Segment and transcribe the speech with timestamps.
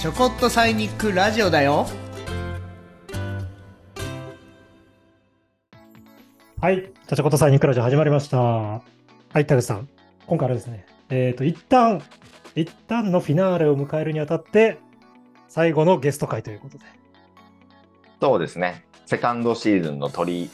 [0.00, 1.86] ちょこっとサイニックラジオだよ
[6.58, 6.90] はい。
[7.06, 8.38] ちょこっとサイニックラジオ始まりました。
[8.38, 8.82] は
[9.34, 9.90] い、田口さん。
[10.26, 12.00] 今回はですね、えっ、と、一旦、
[12.54, 14.78] 一旦のフィナーレを迎えるにあたって、
[15.48, 16.84] 最後のゲスト会ということで。
[18.22, 18.86] そうですね。
[19.04, 20.48] セカンドシーズンの鳥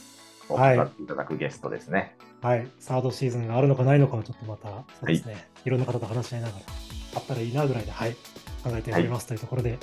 [0.48, 2.16] を語はいっていただくゲストですね。
[2.42, 2.68] はい。
[2.80, 4.68] サードシーズンがあるのかないのかをちょっとまた、
[4.98, 5.48] そうですね。
[5.64, 6.64] い、ろんな方と話し合いながら、
[7.14, 8.16] あったらいいなぐらいで、はい。
[8.68, 9.78] 考えておりますというところで。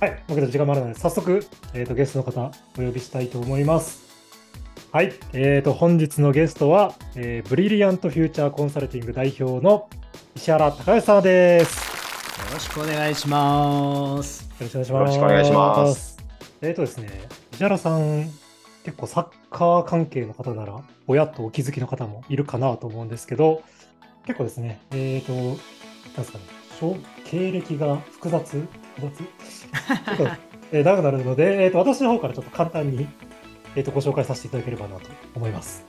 [0.00, 0.22] はい。
[0.28, 4.02] 僕たち時間もあるので、早速、えっ、と、ゲストの方、お呼びしたいと思います。
[4.92, 5.12] はい。
[5.32, 9.88] えっ、と、本日のゲストは、えーブリリアントフューチャーコンサルティング代表の
[10.34, 11.94] 石原隆義さんです。
[12.48, 15.00] よろしくお願いしますよろしくお願いします。
[15.00, 16.18] よろしくお願いします。
[16.62, 17.08] えっ、とですね、
[17.52, 18.30] 石原さん、
[18.84, 23.62] 結構サッカー関係の方なら、親とお気づきの方もいるかなと思うんですけど、
[24.26, 26.44] 結構ですね、えっ、と、なんですかね、
[26.80, 28.58] 小経歴が複雑？
[28.58, 28.68] 複
[29.00, 30.16] 雑？
[30.16, 30.36] ちょっと、
[30.72, 33.06] えー長くなるので、えー、と私の方からちょっと簡単に、
[33.76, 35.84] えー、とご紹介させていただければなと思います。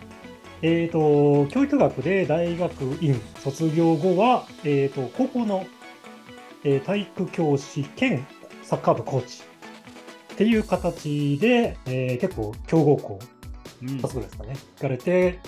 [0.61, 5.65] えー、と教育学で大学院卒業後は、えー、と高校の、
[6.63, 8.25] えー体育教師兼
[8.63, 9.43] サッカー部コーチ。
[10.33, 13.19] っていう形で、えー結構強豪校
[13.81, 13.87] うん。
[13.97, 15.39] 2つぐらいですかね、行かれて、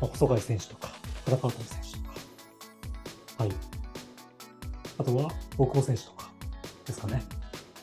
[0.00, 0.88] まあ、細貝選手とか、
[1.24, 1.98] 田中選手と
[3.38, 3.77] か、はい。
[4.98, 6.30] あとは、大久保選手とか
[6.86, 7.22] ですかね。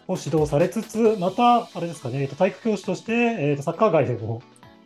[0.08, 4.42] を指導されつつ、また、あれですかね、えっと体育教師として、えっとサッカー界でも、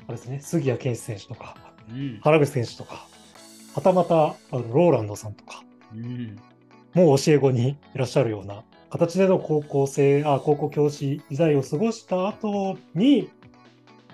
[0.07, 1.55] あれですね、杉谷拳士選手とか、
[1.89, 2.19] うん。
[2.21, 3.05] 原口選手とか、
[3.75, 5.63] はたまた、あのローランドさんとか、
[5.93, 6.39] うん。
[6.93, 13.29] もう教え子にいらっしゃるような形での高校生、あ、高校教師時代を過ごした後に、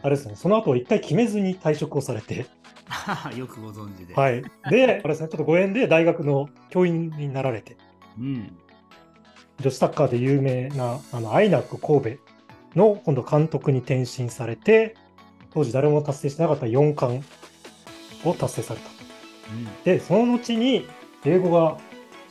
[0.02, 2.46] あれですね、その後一回決めずに退職をされて、
[3.36, 4.44] よくご存知で、はい。
[4.70, 7.78] で、あれですね、ちょっとご縁で大学の教員になられて、
[8.18, 14.96] 女子サッカーで有名な、あの、アイナック神戸の今度監督に転身されて、
[15.54, 17.24] 当時誰も達成してなかった4冠
[18.26, 18.90] を達成された。
[19.84, 20.88] で、その後に、
[21.24, 21.78] 英語が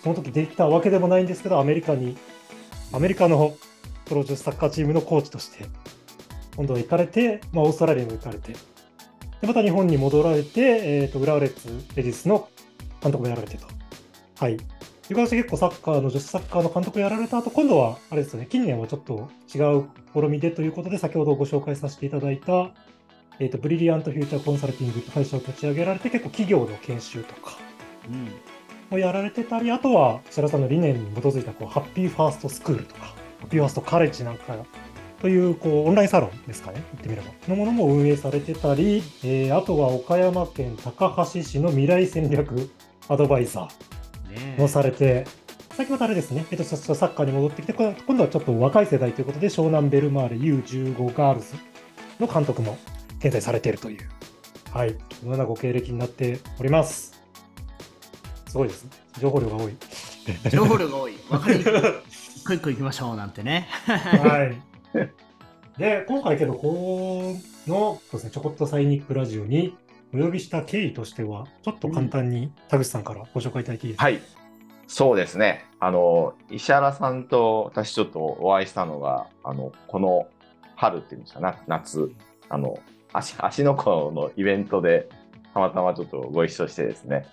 [0.03, 2.17] その時できたわけでもないんですけど、アメリカに、
[2.93, 3.57] アメリカの
[4.05, 5.65] プロ女子サッカーチームのコーチとして、
[6.57, 8.59] 今度は行かれて、まあ、オーストラリアにも行かれて、で、
[9.47, 12.49] また日本に戻られて、えっ、と、浦和レッズレディスの
[13.03, 13.67] 監督もやられてと。
[14.39, 14.59] はい。
[15.09, 22.71] 結構サッカーの女子サッカーの監督をやられた後、今度は、あれですよね、近年はちょっと違う試みでということで、先ほどご紹介させていただいた、
[23.39, 27.59] えっ、と、ブリリアントフューチャーコンサルティングという会社を立ち上げられて、結構企業の研修とか、
[28.09, 28.97] うん。
[28.97, 34.57] をやられてたり、あとは白田さんの理念に基づいたこうハッピーファーストスクールとか、ハッピーファーストカレッジなんか
[35.21, 42.71] というこうオンラインサロンですかね、言ってみれば、のものも運営されてたり、えーあとは岡山県高梁市の未来戦略
[43.09, 43.69] アドバイザ
[44.35, 45.27] ねーもされて、
[45.77, 51.55] 先ほどあれですね、えっと、サッカーに戻ってきて、こ今度はちょっと若い世代ということで、湘南ベルマーレ U15 ガールズ
[52.21, 52.79] の監督も
[53.19, 54.09] 現在されているという、
[54.73, 57.21] はい、このようなご経歴になっております。
[58.47, 58.91] すごいですね。
[59.19, 59.77] 情報量が多い。
[60.51, 61.73] 情報量が多い 分かりにくい
[62.37, 65.79] 一個一個行きましょうなんてねはい。
[65.79, 69.77] で、今回けど、この、そうですね、ちょこっとサイニックラジオに
[70.15, 74.21] お呼びした経緯としては、ちょっと簡単に田口さんからご紹介いただいていいですか、はい。
[74.87, 75.65] そうですね。
[75.81, 80.29] あの、石原さんと私ちょっとお会いしたのが、あの、この
[80.77, 82.13] 春っていうんですかな、夏、
[82.49, 82.79] あの、
[83.13, 85.09] 足、の湖のイベントで、
[85.53, 87.27] たまたまちょっとご一緒してですね、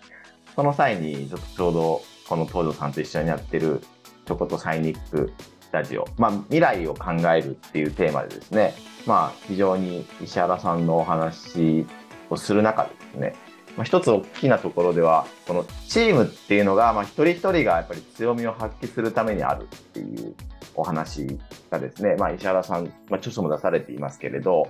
[0.55, 3.81] その際に、ちょっとちょうど、この東條さんと一緒にやってる、
[4.25, 5.31] ちょこっとサイニック
[5.71, 8.73] ラジオ、まあ、未来を考えるっていうテーマでですね、
[9.05, 11.85] まあ、非常に石原さんのお話
[12.33, 13.35] をする中でですね、
[13.77, 20.35] まあ、一つ大きなところでは、このチームっていうのが、まあ、一人一人がやっぱり強みを発揮するためにあるっていう
[20.75, 24.69] お話がですね、まあ、石原さん、まあ、著書も出されていますけれど、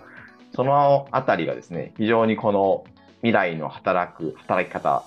[0.53, 2.83] そのあたりがですね、非常にこの
[3.21, 5.03] 未来の働く、働き方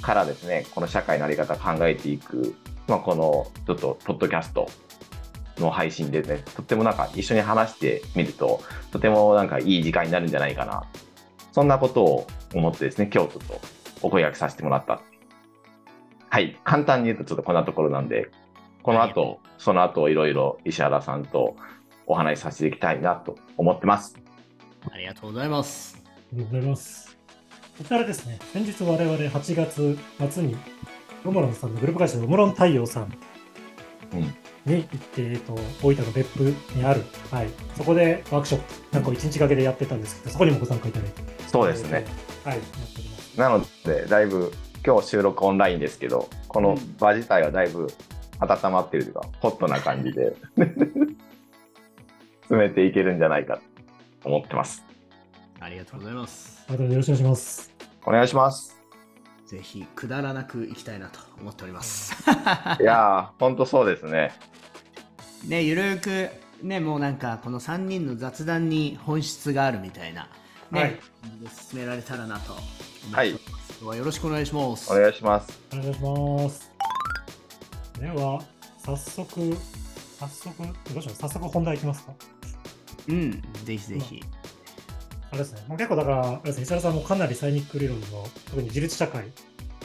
[0.00, 2.54] からですね、この社会のあり方を考えていく、
[2.86, 4.68] まあ、このちょっとポッドキャスト
[5.58, 8.60] の配信でね、とってもなんか一緒に話してみると、
[8.92, 10.84] とてもなんかいい時間になるんじゃないかな。
[11.54, 13.60] そんなことを思ってですね、今日ちょっと
[14.02, 15.00] お声掛けさせてもらった。
[16.28, 16.58] はい。
[16.64, 18.28] 簡単に言うとちょっとこんなところなんで、
[18.82, 21.54] この後、その後いろいろ石原さんと
[22.08, 24.16] お話しさせていきたいなと思ってます。
[24.90, 27.16] ありがとうございますありがとうございます。
[27.78, 29.96] こちらですね、先日我々8月
[30.28, 30.56] 末に、
[31.22, 33.16] ロモロンさんのグループ会社のロモロン太陽さん
[34.12, 34.34] うん。
[34.66, 41.22] に行って、えっと、大分の別府にある、はい、そこでワークショップ、なんか1日かけでやってたんですけど、そこにもご参加いただいて。
[41.48, 42.04] そうですね。
[42.44, 43.38] はい、やっております。
[43.38, 44.52] なので、だいぶ、
[44.84, 47.88] 今日収録オンラインですけど、この場自体はだいぶ
[48.40, 50.36] 温まってるというか、ホットな感じで
[52.48, 53.60] 進めていけるんじゃないか
[54.22, 54.84] と思ってます。
[55.60, 56.64] ありがとうございます。
[56.68, 57.74] あとよろしくお願いします。
[58.06, 58.78] お願いします。
[59.46, 62.14] ぜひ、くだらなくいきたいなと思っております。
[62.80, 64.32] いやー、ほんとそうですね。
[65.46, 66.30] ね、ゆるーく、
[66.62, 70.28] ね、もうなんか、この3人の雑談に本質があるみたいな、
[70.70, 70.98] ね、はい
[71.70, 73.16] 進められたらなと思っます。
[73.16, 73.38] はい今
[73.80, 74.90] 日はよろしくお願いします。
[74.90, 75.60] お願いします。
[75.72, 76.72] お願いします。
[78.00, 78.42] では、
[78.78, 79.56] 早速、
[80.18, 82.12] 早速、どうしよう、早速本題いきますか。
[83.08, 84.22] うん、ぜひぜひ。
[85.30, 88.06] あれですね、もう結構だから、あれですね、石原さんもかなりサイニック理論の、
[88.46, 89.30] 特に自立社会っ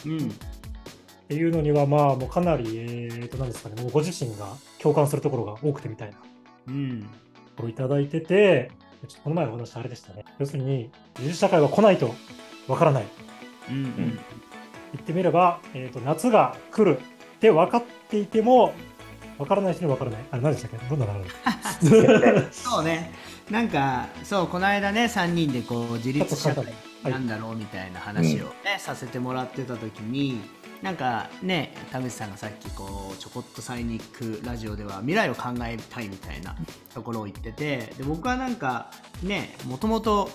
[0.06, 0.32] うん、
[1.28, 6.24] ていうのには、まあ、もうかなり、えーと、なんですかね、もうご自身が共感するところが多くてみたいなと
[6.68, 7.10] うん、
[7.64, 8.72] をいただいてて、
[9.08, 10.24] ちょっとこの前お話あれでしたね。
[10.38, 12.14] 要するに、自立社会は来ないと
[12.68, 13.08] わからない。
[13.70, 13.94] うん、うん。
[13.96, 17.02] 言ってみれば、えーと、夏が来るっ
[17.40, 18.74] て分かっていても、
[19.38, 20.22] 分からない人に分からない。
[20.32, 20.78] あれ、何でしたっけ？
[20.78, 21.12] どんな流
[22.34, 22.48] れ？
[22.52, 23.12] そうね。
[23.50, 26.72] なんか、そう、この間ね、3人でこう、自立社会は
[27.10, 30.42] いなんだろうみたいな話をね、させてもらってた時に、
[30.82, 36.56] なんかね、田口さんがさっきこう、ちょこっとサイニックラジオでは未来を考えたいみたいな
[36.94, 38.92] ところを言ってて、で僕はなんか
[39.24, 40.30] ね、もともと、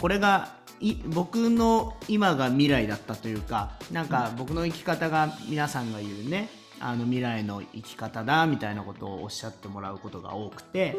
[0.00, 6.48] これがい僕の今が未来だったというかなんか僕の生き方が皆さんが言うね
[6.80, 10.94] あの未来の生き方だみたいなことをおっしゃってもらうことが多くて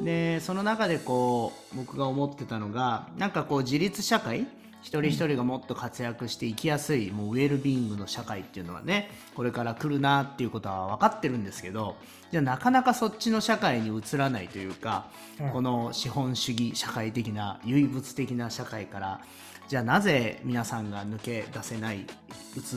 [0.00, 4.46] でその中でこう僕が思ってたのがなんかこう自立社会
[4.86, 11.96] 一人一人がもっと活躍して生きやすいもうウェルビーイングの社会っていうのはねこれから来るなっていうことは分かってるんですけど
[12.30, 15.06] じゃあなかなかそっちの社会に移らないというか
[15.40, 15.50] うん。
[15.50, 19.20] この資本主義社会的な唯物的な社会から
[19.66, 22.06] じゃあなぜ皆さんが抜け出せない移っ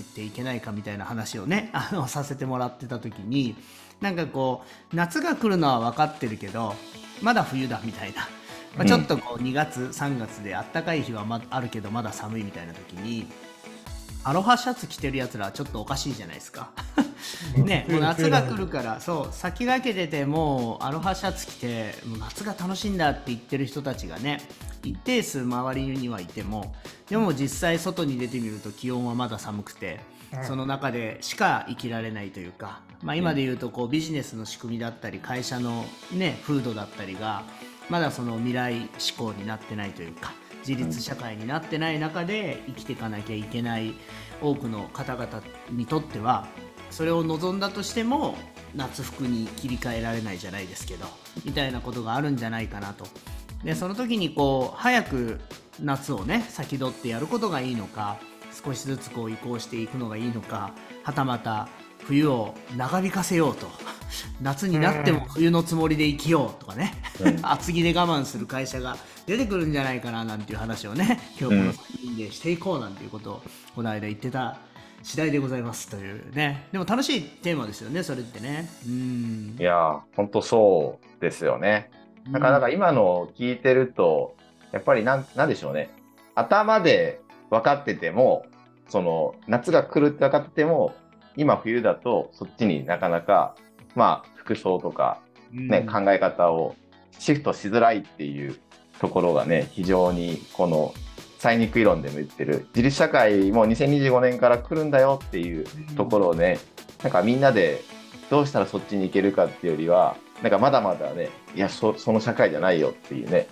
[0.02, 3.56] ていけないかみたいな話をね あのさせてもらってた時に
[4.02, 6.74] なんかこう夏が来るのは分かってるけど
[7.22, 8.28] まだ冬だみたいな、
[8.78, 13.26] まあ、ちょっとこう2月3月であったかい日はまあるけどまだ寒いみたいな時に
[14.24, 16.72] アロハシャツ着てるやつらはちょっとおかしいじゃないですか。
[17.56, 24.42] ね、もう夏が来るからそう先駆けててもうアロハシャツ着てもう夏が楽しいんだって言ってる人たちがね
[24.84, 26.74] 一定数周りにはいても
[27.10, 30.00] でも実際外に出てみると気温はまだ寒くて
[30.36, 30.44] うん。
[30.46, 37.44] その中でしか生きられないというか、まあ、今で言うとこうビジネスの仕組みだったり会社の、ね、風土だったりが
[37.90, 40.34] まだその未来志向になってないというか
[40.68, 43.94] 自立社会になってない中で生きていかなきゃいけない
[44.42, 45.42] 多くの方々
[45.72, 46.48] にとっては
[46.92, 48.36] それを望んだとしても
[48.76, 51.06] 夏服に切り替えられないじゃないですけど
[51.46, 53.06] みたいなことがあるんじゃないかなと。
[53.64, 55.40] でその時にこう早く
[55.82, 58.18] 夏をね先取ってやることがいいのか
[58.64, 61.68] 少しずつこう移行していくのがいいのかはたまた
[62.10, 63.68] 冬を長引かせようと。
[64.42, 67.40] 夏になっても冬のつもりで生きようとかね、うん。
[67.46, 68.98] 厚着で我慢する会社が
[69.28, 73.44] 出てくるんじゃないかななんていう話をね今日この3人でしていこうなんていうことを
[73.76, 74.58] この間言ってた
[75.04, 76.68] 次第でございますというね。
[76.72, 78.68] でも楽しいテーマですよねそれってね。
[78.88, 79.56] うん。
[79.60, 81.92] いやー、ほんとそうですよね。
[82.32, 84.36] だから、なんか今のを聞いてると、
[84.72, 85.90] やっぱりなん、なんでしょうね。
[86.36, 88.46] 頭で分かってても、
[88.88, 90.94] その、夏が来るって分かってても、
[91.40, 93.56] 今冬だと、そっちになかなか、
[93.96, 96.76] まあ、服装とか、ね、考え方を
[97.18, 98.60] シフトしづらいっていう
[99.00, 100.94] ところがね、非常にこの、
[101.38, 105.66] サイニック理論でも言ってる、自立社会も2025年から来るんだよっていう
[105.96, 106.60] ところをね、
[107.02, 107.82] なんかみんなで
[108.30, 113.48] どうしたらそっちに行けるかっていうよりは、なんかまだまだね、いや、そその社会じゃないよっていうね、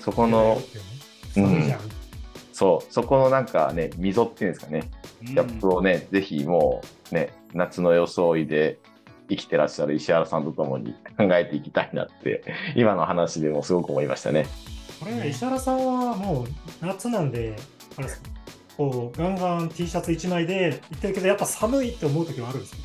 [0.00, 0.60] そこの、
[1.34, 1.80] 寒いじゃん。
[2.52, 4.84] そう、そこのなんかね、溝っていうんですかね、
[5.24, 8.78] ギャップをね、ぜひもうね、夏の装いで
[9.28, 12.44] 生きてらっしゃる石原さんとともに考えていきたいなって、
[12.76, 14.46] 今の話でもすごく思いましたね。
[15.00, 16.46] これ、石原さんはもう
[16.84, 17.56] 夏なんで、
[17.96, 18.28] あれですか、
[18.76, 22.82] こう、ガンガン T シャツ1枚で行ってるけど、やっぱ寒いって思う時はあるんですか？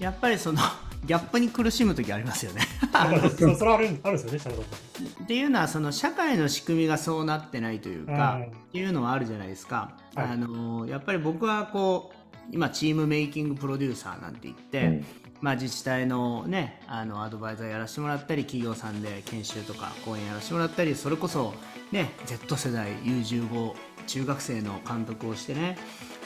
[0.00, 0.58] やっぱりその
[1.06, 2.62] ギャップに苦しむ時ありますよね。
[3.38, 5.24] そそれはあるあるんですよね、石原さん。
[5.24, 8.42] っていうのはその社会の仕組みがそうなってないというか、うん。
[8.44, 10.26] っていうのはあるじゃないですか、はい。
[10.26, 15.04] あのやっぱり僕はこう今チームメイキングプロデューサーなんて言って、うん。
[15.40, 21.52] まあ、自治体の,、ね、あのアドバイザーやらせてもらったり企業さんで研修とか講演やらせてもらったりそれこそ、
[21.92, 23.74] ね、Z 世代 U15
[24.06, 25.76] 中学生の監督をしてね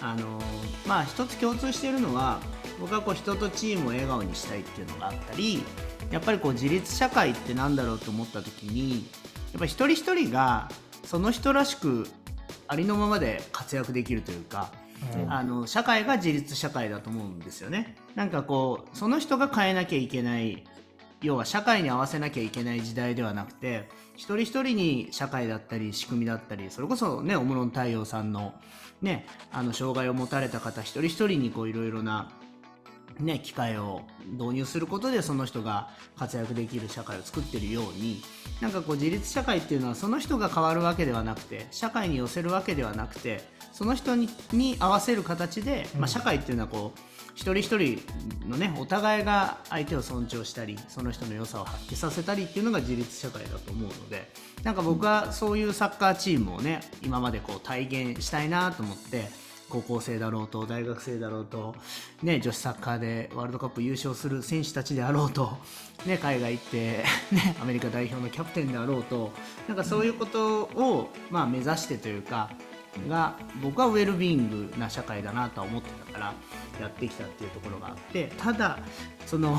[0.01, 0.41] あの
[0.87, 2.41] まあ一つ共通しているのは
[2.81, 5.63] 僕はこう人とチームを笑顔にしたいっていうのがあったり
[6.11, 9.07] やっぱりこう自立社会ってなんだろうと思った時に
[9.53, 10.69] やっぱり一人一人が
[11.05, 12.07] その人らしく
[12.67, 14.73] ありのままで活躍できるというか
[15.15, 17.97] うんあの社会が自立社会だと思うんですよね。
[18.17, 20.65] なんかこうその人が変えなきゃいけない
[21.23, 28.55] 要は社会に合わせなきゃいけない時代ではなくて一人一人に社会だったり仕組みだったりそれこそねオムロン太陽さんの
[29.03, 32.31] ねあの障害を持たれた方一人一人にこういろいろな
[33.21, 34.03] ね、機会を
[34.39, 38.23] 導入することでその人が活躍できる社会を作ってるように
[38.61, 47.01] なんかこう自立社会っていうのはその人が変わるわけではなくて社会に寄せるわけではなくてその人にに合わせる形で、まあ、社会っていうのはこう
[47.35, 48.03] 一人一人
[48.49, 54.31] のねお互いが相手を尊重したりその人の良さを発揮させたりっていうのが自立社会だと思うので
[54.65, 59.48] なんか僕はそういうサッカーチームをね今までこう体現したいなと思って。
[59.69, 61.75] 高校生だろうと大学生だろうと、
[62.23, 65.59] ね、女子サッカーでワールドカップ優勝する選手たちであろうと、
[66.07, 69.33] ね、海外行って、 ね、アメリカ代表のキャプテンであろうと
[69.67, 72.51] なんかそういうことを、まあ、目指してというか
[73.09, 76.35] が僕はウェルビーイングな社会だなとは思ってたから
[76.81, 78.79] やってきたっていうところがあってただ
[79.27, 79.57] その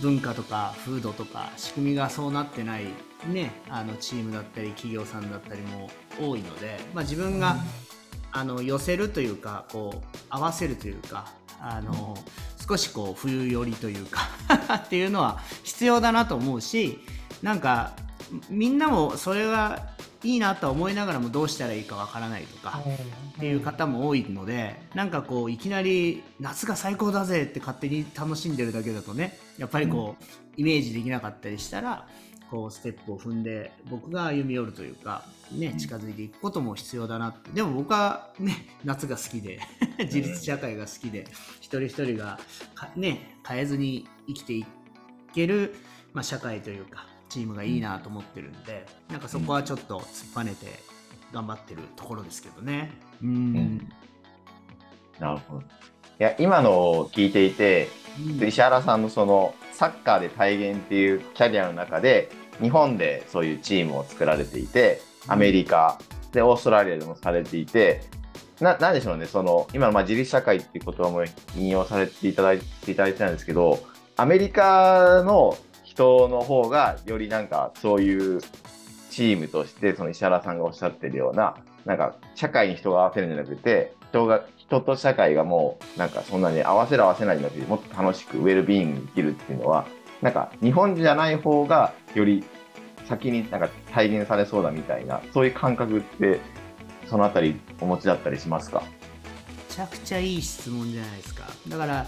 [0.00, 2.86] 文化とか風土とか仕組みがそうなってない、
[3.28, 7.56] ね、あのチームだったり企業さんだったりも多いので、まあ、自分が、
[8.32, 12.16] あの寄せるというかこう合わせるというかあの
[12.68, 14.28] 少しこう冬寄りというか
[14.86, 17.00] っていうのは必要だなと思うし
[17.42, 17.92] なんか
[18.48, 19.90] みんなもそれは
[20.22, 22.80] いいなとは思いながらもどうしたらいいかわからないとか
[23.36, 30.24] っていう方も多いのでなんかこういきなり夏が最高だぜって勝手に楽しんでるだけだとねやっぱりこう
[30.56, 32.06] イメージできなかったりしたら
[32.50, 37.50] こうステップを踏んで僕が歩み寄るというか、ね、近づいていくことも必要だなって。
[37.52, 39.60] でも僕は、ね、 夏が好きで
[39.98, 41.26] 自立社会が好きで
[41.60, 42.40] 一人一人が
[42.74, 44.66] か、ね、変えずに生きてい
[45.32, 45.74] ける、
[46.12, 50.66] まあ、社会というかチームがいいなと思ってるんで、なんかそこはちょっと突っぱねて
[51.32, 52.90] 頑張ってるところですけどね。
[53.22, 53.54] うん。
[53.54, 53.92] ん。
[55.20, 55.60] なるほど。
[55.60, 55.64] い
[56.18, 57.88] や、今のを聞いていて、
[58.18, 58.48] うん。
[58.48, 62.30] 石原さんのそのサッカーで体現っていうキャリアの中で、
[62.60, 65.98] 日本でそういうチームを作られていて、アメリカ
[66.32, 68.02] でオーストラリアでもされていて、
[68.60, 71.24] ななんでしょうね、その今のまあ自立社会っていう言葉も
[71.56, 73.80] 引用されていただいていただいてたんですけど、
[74.16, 78.40] アメリカの人の方がよりなんかそういう
[79.10, 89.86] チームとして、その石原さんがおっしゃってるような、なんか社会に人が合わせるんじゃなくて、人が人と社会がもうなんかそんなに合わせる合わせないじゃなくて、もっと楽しくウェルビーイングに生きるっていうのは、
[90.22, 92.44] なんか日本じゃない方がより
[93.06, 96.40] 先になんか体現されそうだみたいな、そういう感覚って、
[97.08, 98.82] そのあたりお持ちだったりしますか？
[99.70, 101.44] めちゃくちゃいい質問じゃないですか。
[101.68, 102.06] だから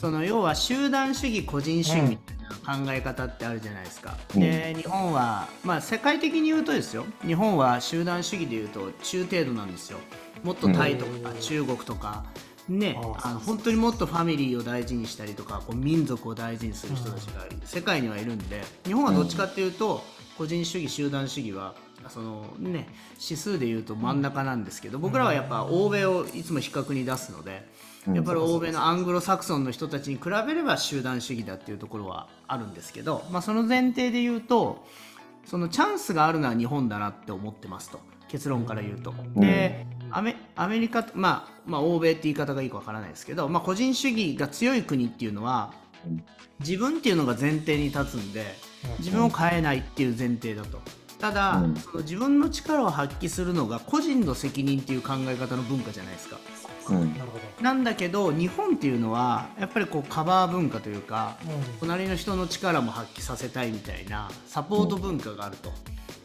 [0.00, 2.36] その要は集団主義個人主義みたい
[2.76, 4.40] な考え方ってあるじゃないですか、うん。
[4.40, 7.06] で日本はまあ世界的に言うとですよ。
[7.24, 9.98] 日本は集団主義で言うと中程度なんですよ。
[10.42, 12.24] もっとタイとかうん中国とか
[12.68, 20.02] ねあの本当にもっとファミリーを大事にしたりとかこう民族を大事にする人たちが世界にはいるんで日本はどっちかっていうと
[20.38, 21.74] 個人主義集団主義は
[22.08, 22.88] そのね
[23.22, 27.66] 指数でいうと真ん中なんですけど僕らはやっぱ欧米をいつも比較に出すので
[28.12, 34.86] やっぱり欧米のアングロサクソンの人たちに比べれば集団主義だっていうところはあるんですけど、まあ、その前提で言うと
[35.46, 39.14] そのチャンスがあるのは日本だなって思ってますと結論から言うと。
[39.36, 45.72] でアメアメリカ、まあ、まあ欧米って言い方がいいかわからないですけど、まあ、個人主義が強い国っていうのは
[46.06, 46.24] うん
[46.60, 48.44] 自分っていうのが前提に立つんで
[49.00, 50.80] 自分を変えないっていう前提だと。
[51.18, 56.38] ただ、うんその自分の力を発揮するのが個人の責任っていう考え方の文化じゃないですか。
[56.90, 57.14] うん
[57.62, 61.50] なんだけど日本っていうのはやっぱりこうカバー文化というかど。
[61.80, 65.72] 隣の人の力も発揮させたいみたいなサポート文化があると、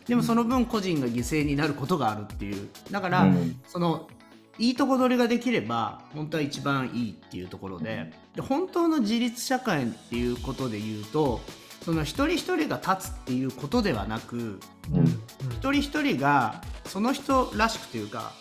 [0.09, 2.67] でもその分個人が犠牲になることがあるっていう。
[2.89, 3.61] だから、うん。
[3.67, 4.09] その
[4.57, 8.11] いいとこ取りができれば本当は一番いいっていうところで。
[8.35, 11.41] で本当の自立社会っていうことで言うと
[11.85, 15.05] その一人一人が立つっていうことではなくうん。
[15.51, 18.33] 一人一人がその人らしくというか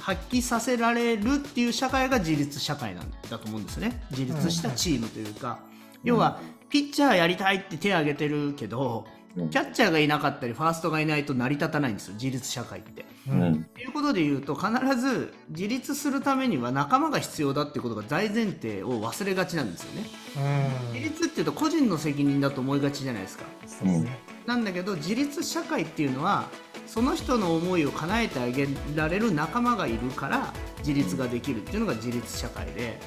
[0.00, 4.00] 発揮させられるっていう社会が自立社会なんだと思うんですね。
[4.12, 5.58] 自立したチームというか、
[6.04, 6.40] 要は
[6.70, 13.04] ピッチャーやりたいって手を挙げてるけどうんキャッチャーがいなかったりファーストがいないと成り立たないんですよ自立社会って。
[13.28, 20.06] ううんいうことで言うと必ず自立するためには仲間が必要だっていうことが大前提を忘れがちなんですよね。
[20.36, 23.44] うん自立っていうと個人の責任だと思いがちじゃないですか。
[23.66, 24.18] そうですね。
[24.46, 26.48] なんだけど自立社会っていうのは
[26.86, 32.98] その人の思いを叶えてあげられる仲間がいるから自立ができるっていうのが自立社会で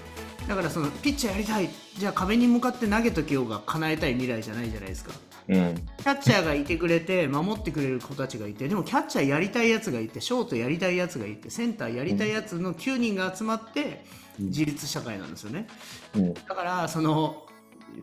[0.47, 5.11] だからそのピッチャーやりたいじゃあ壁に向かって投げとけようが叶えたい未来じゃないじゃないですか
[5.47, 5.75] うん。
[5.75, 14.05] キャッチャーがいてくれて守ってくれる子たちがいてでもキャッチャーやりたいやつがいてショートやりたいやつがいてセンターやりたいやつの9人が集まって
[14.39, 15.67] うん自立社会なんですよね
[16.15, 16.33] うん。
[16.33, 17.45] だからその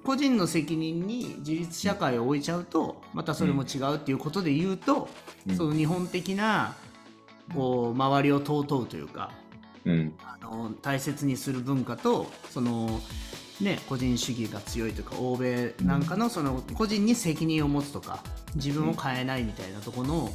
[0.04, 5.08] 個人の責任に自立社会を置いちゃうとまたそれも違うっていうことで言うと、
[5.48, 6.76] うんその日本的な
[7.54, 9.32] こう周りを尊うというか
[9.84, 10.14] うん。
[10.22, 13.00] あの大切にする文化とその、
[13.60, 18.22] ね、個人主義が強いというか欧米なんかのその個人に責任を持つとか
[18.54, 20.30] 自分を変えないみたいなところの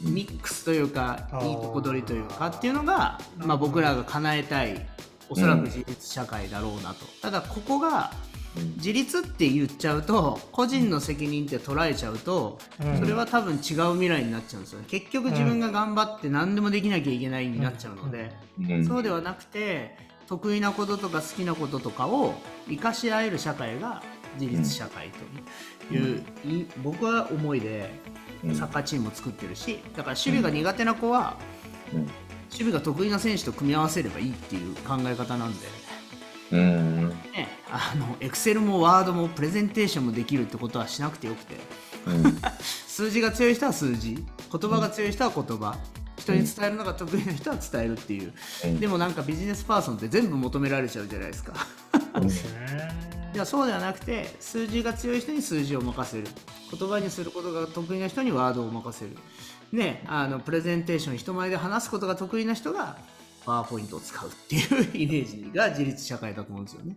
[0.00, 1.48] ミックスというかうん。
[1.48, 4.86] いいとこ取りというかっていうのが、まあ、僕らが叶えたい
[5.28, 7.06] おそらく自立社会だろうなと。
[7.20, 8.12] ただここが
[8.76, 12.98] 自立って言っちゃうと個人の責任って捉えちゃうとうん。
[12.98, 13.60] それは多分違う
[13.92, 14.86] 未来になっちゃうんですよね。
[14.88, 18.86] 結局自分が頑張って何でもできなきゃいけないになっちゃうのでうん。
[18.86, 22.34] そうではなくて得意なこととか好きなこととかを
[22.68, 24.02] 生かし合える社会が
[24.38, 25.10] 自立社会
[25.90, 27.90] という、い僕は思いで
[28.44, 31.36] うんサッカーチームを作ってるしだから守備が苦手な子は
[31.92, 32.00] うん
[32.52, 35.66] 守備が得意な選手と組み合わせればいいっていう考え方なんで。
[36.52, 37.08] うん。
[37.08, 41.56] ね、あのエクセルもワードもプレゼンテーションもできるってことはしなくてよくて
[42.06, 42.38] うん。
[42.60, 45.78] 数字が強い人は数字言葉が強い人は言葉
[46.22, 48.32] 人に伝えるのが得意な人は伝えるっていう。
[48.64, 48.80] うん。
[48.80, 51.54] でもなんかビジネスパーソンって全部求められちゃうじゃないですか。
[52.14, 53.12] そうですね。
[53.34, 56.26] いやそうではなくて数字が強い人に数字を任せる。
[56.70, 59.16] 言葉にすることが得意な人にワードを任せる。
[59.72, 62.98] ねあのプレゼンテーション人前で話すことが得意な人が
[63.44, 66.96] パワーポイントを使うっていうイメージが自立社会だと思うんですよね。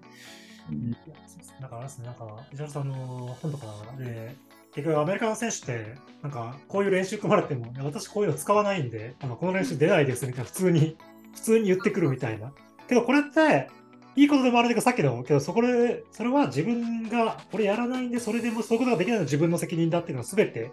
[1.59, 3.65] なんかあれですね、なんか、石原さんの本とか
[3.97, 4.35] で、
[4.75, 10.97] 結局アメリカの選手って、なんか、こういう練習組まれても、私こういうの使わないんで、あのこの練習出ないですみたいな、普通に、
[11.33, 12.51] 普通に言ってくるみたいな。
[12.89, 13.69] けどこれって、
[14.17, 20.71] いいことでもあるけど、さっきの、けど、そこで、それは自分が、これやらないんで、それでもそういうことができないのは自分の責任だっていうのは全て、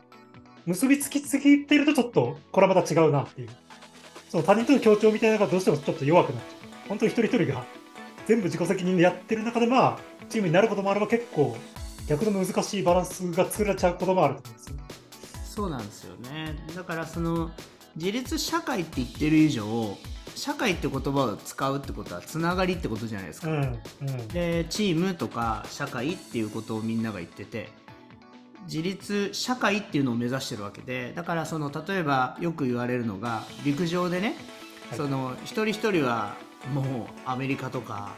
[0.67, 3.49] 結びつきすぎてると、ちょっと、これはまた違うなっていう。
[4.31, 6.89] その他人との協調みたいなのがどうしてもちょっと弱くなっちゃう。
[6.89, 7.65] 本当に一人一人が
[8.27, 11.57] 全部自己責任でやってる中で、まあ、チームになることもあれば結構
[12.09, 14.77] 逆の難しいバランスが作られちゃうこともあると思うんですよ。
[15.45, 17.51] そうなんですよねだからその
[17.95, 19.99] 自立社会って言ってる以上
[20.35, 24.29] 社会って言葉を使うってことはつながりってことじゃないですか、うん、うん。
[24.29, 27.69] でチームとか社会っていうことをみんなが言ってて
[28.65, 34.37] 自立社会っていうのを目指してるわけでだからその例えばよく言われるのが陸上でね、はい
[34.93, 36.37] その一人一人は
[36.73, 36.85] もう
[37.25, 38.13] アメリカとか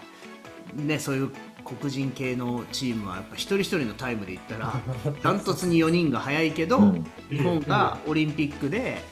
[0.74, 1.30] ねそういう
[1.64, 4.74] 黒人系のチームはやっぱ一人一人のタイムで言ったら
[5.22, 7.06] ダントツに4人が速いけど、うん。
[7.30, 9.02] 日本がオリンピックで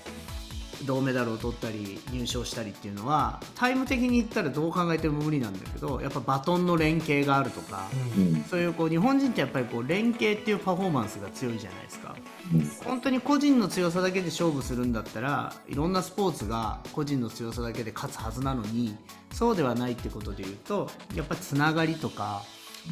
[0.85, 8.45] 銅メダルを取ったり入賞したりっていうのはタイム的に言ったらどう考えても無理なんだけどやっぱバトンの連携があるとか、うん。
[8.45, 12.16] そういうこう日本人ってやっぱりこう連携っていうパフォーマンスが強いじゃないですか。
[12.55, 18.97] うん本当に個人の強さだけで勝負するんだったらいろんなスポーツが個人の強さだけで勝つはずなのに
[19.33, 22.42] そうではないってことで言うとやっぱりつながりとか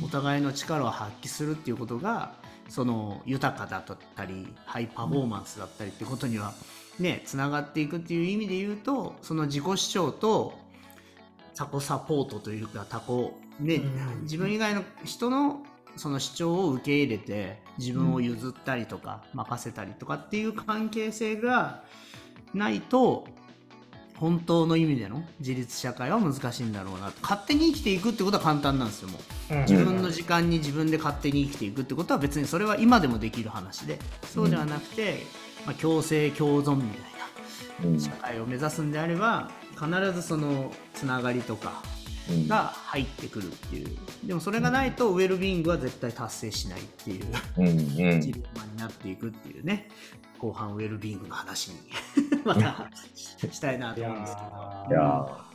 [0.03, 2.33] お互いの力を発揮するっていうことが
[2.68, 6.55] その豊かだったりハイパフォーマンスだったりってことには
[7.00, 10.58] ねつながっていくっていう意味で言うとその自己主張と
[11.54, 14.22] タコサポートというかタコね、うん。
[14.22, 15.62] 自分以外の人の
[15.96, 21.82] その主張を受け入れて自分を譲ったりとか任せたりとかっていう関係性が
[22.54, 23.26] ないと
[24.16, 27.20] 本当の意味での自立社会は難しいんだろうなと。
[27.22, 29.18] 勝手に生きていくってことは簡単なんですよも
[29.50, 29.54] う。
[29.54, 29.60] うん。
[29.62, 33.98] 自分の時間に自分で勝手に生きていくってことは別にそれは今でもできる話で。
[34.24, 35.24] そうではなくて、
[35.66, 37.01] まあ、共生共存みたい
[37.85, 37.96] うん。
[37.96, 41.83] な社会を目指すんであれば必ずそのつながりとか
[42.31, 42.49] うん。
[42.49, 43.96] が入ってくるっていう。
[44.25, 49.88] でもそれがないとウェルビーイングは絶対達成しないっていうジレンマになっていくっていうね。
[50.38, 51.77] 後半ウェルビーイングの話に
[52.44, 52.90] また
[53.51, 54.46] したいなと思うんですけど。
[54.90, 55.51] いやー。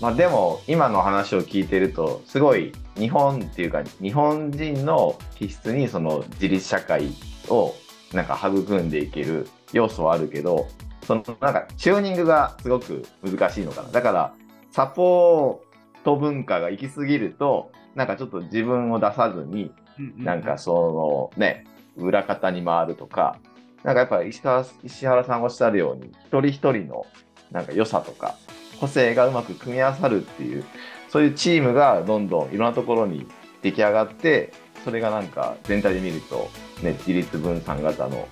[0.00, 7.12] まあでも今の話を聞いてるとすごい日本っていうか日本人の気質にその自立社会
[7.48, 7.74] を
[8.16, 10.66] なんか育んでいける要素はあるけど
[11.06, 13.90] そのなんかチューニングがすごく難しいのかな。
[13.90, 14.34] だから
[14.72, 19.70] サポート文化が行き過ぎるとなんかちょっと自分を出さずに
[20.16, 21.64] なんかそのね
[21.96, 23.38] 裏方に回るとか
[23.84, 27.06] なんかやっぱり石原石原さんがおっしゃるように一人一人の
[27.52, 28.36] なんか良さとか
[28.80, 30.64] 個性がうまく組み合わさるっていう
[31.08, 33.26] そういうチームがどんどんいろんなところに
[33.66, 34.52] 出来上がって
[34.84, 36.48] それがなんか全体で見ると、
[36.82, 38.28] ね、自立分散型の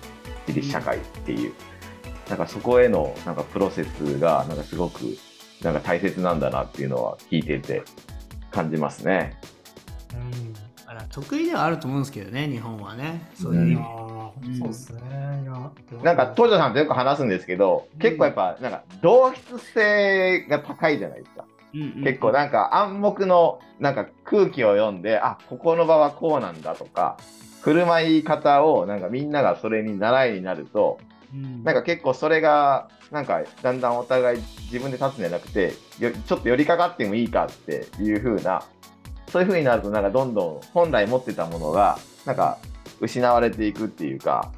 [0.47, 1.53] 自立社会っていう、
[2.29, 5.01] なんかそこへのなんかプロセスがなんかすごく
[5.61, 7.83] なんか大切なんだなっていうのは聞いてて
[8.51, 9.37] 感じますね。
[10.13, 10.53] うん。
[10.53, 13.29] だから得意ではあると思うんですけどね日本はね。
[13.33, 15.01] そういういや意味、ーそうですね。
[16.03, 21.45] なんか、東條さんとよく話すんですけど、結構やっぱ、なんか、同質性が高いじゃないですか。
[22.03, 27.17] 結構なんか暗黙のなんか空気を読んで、あ、ここの場はこうなんだとか、
[27.61, 30.99] 振る舞い方をなんかみんながそれに習いになると、
[31.33, 31.63] うん。
[31.63, 38.63] なんか結構それが、なんかだんだんお互い自分で立つんじゃなくて、よちょっと寄りかかってもいいかっていう風な、
[39.27, 42.57] そういう風になるとなんかどんどん本来持ってたものが、なんか
[43.01, 44.51] 失われていくっていうか、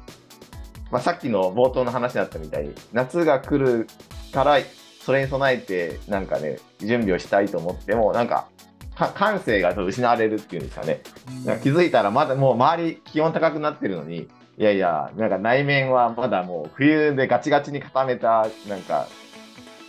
[0.90, 3.86] まあ、さっきの冒頭の話だったみたいに、夏が来る
[4.32, 4.58] から、
[5.08, 8.46] それに備えて、なんかね、準備をしたいと思っても、なんか、
[8.94, 11.00] か感性が失われるっていうんですかね。
[11.46, 19.08] か気づいたらまだもう周り気温高くなってるのに、いやいや、なんか内面はまだもう冬でガチガチに固めた、なんか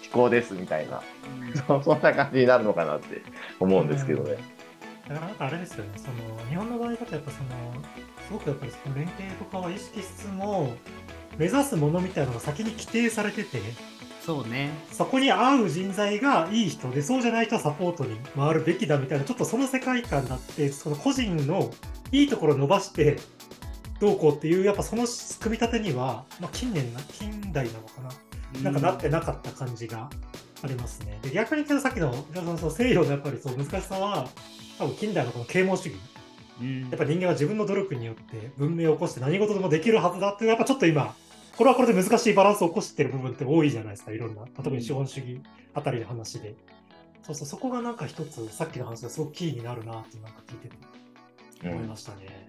[0.03, 1.01] 気候ですみたいな、
[1.67, 3.21] そ そんな感じになるのかなって
[3.59, 4.37] 思うんですけどね。
[5.09, 7.49] だからなんかあれですよね、その日本の場合だとやっぱその、
[8.25, 10.77] すごくやっぱりその連携とかは意識しつつも、
[11.37, 13.59] 目指すものみたいなのが先に規定されてて、
[14.29, 21.71] そうねそこに合う人材がいい人で、そうじゃない人はサポートに回るべきだみたいな、ちょっとその世界観になって、その個人の
[22.11, 23.17] いいところを伸ばして、
[23.99, 25.07] どうこうっていう、やっぱその
[25.39, 28.01] 組み立てには、まあ、近年な、近代なのか
[28.61, 30.11] な、なんかなってなかった感じが
[30.61, 31.17] ありますね。
[31.23, 34.29] で逆に言うとさっきのそのその西洋のやっぱりそう難しさは、
[34.77, 35.97] 多分近代のこの啓蒙主義。
[36.61, 41.15] うんやっぱ人間は自分の努力によって文明を起こして何事でもできるはずだっていうのはやっぱちょっと今、
[41.59, 44.45] これはこれで難しいバランスを起こしてる部分って多いじゃないですか、いろんな。
[44.55, 45.41] 特に資本主義
[45.73, 46.55] あたりの話で。
[47.21, 50.77] そうそう、そこがなんか一つ、さっきの話がすごくキーになるなってなんか聞いてて
[51.65, 52.47] うん思いましたね。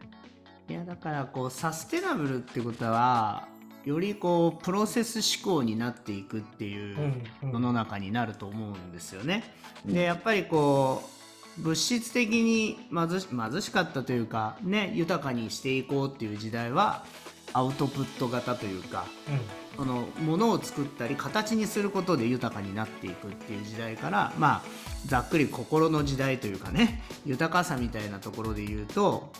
[0.69, 3.49] いやだからこうサステナブルってことは
[3.85, 9.43] よりこうプロセス思考になっていくっていううんうん世の中になると思うんですよね。
[9.85, 11.03] でやっぱりこ
[11.59, 17.05] う物質的に貧し貧しかったというかね豊かにしていこうっていう時代は
[17.53, 19.07] アウトプット型というか
[19.77, 24.63] そのものを作ったり形にすることで豊かになっていくっていう時代からまあ
[25.07, 29.33] ざっくり心の時代というかね豊かさみたいなところで言うと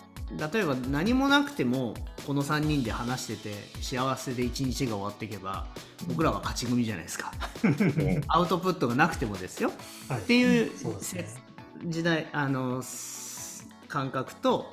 [0.53, 1.95] 例えば何もなくても
[2.27, 5.67] この3人で話してて幸せで1日が終わっていけば
[6.07, 7.33] 僕らは勝ち組じゃないですか。
[7.65, 8.25] うん。
[8.29, 9.73] アウトプットがなくてもですよ。
[10.09, 11.27] はい、っていうそうですね。
[11.85, 14.73] 時代あのす感覚と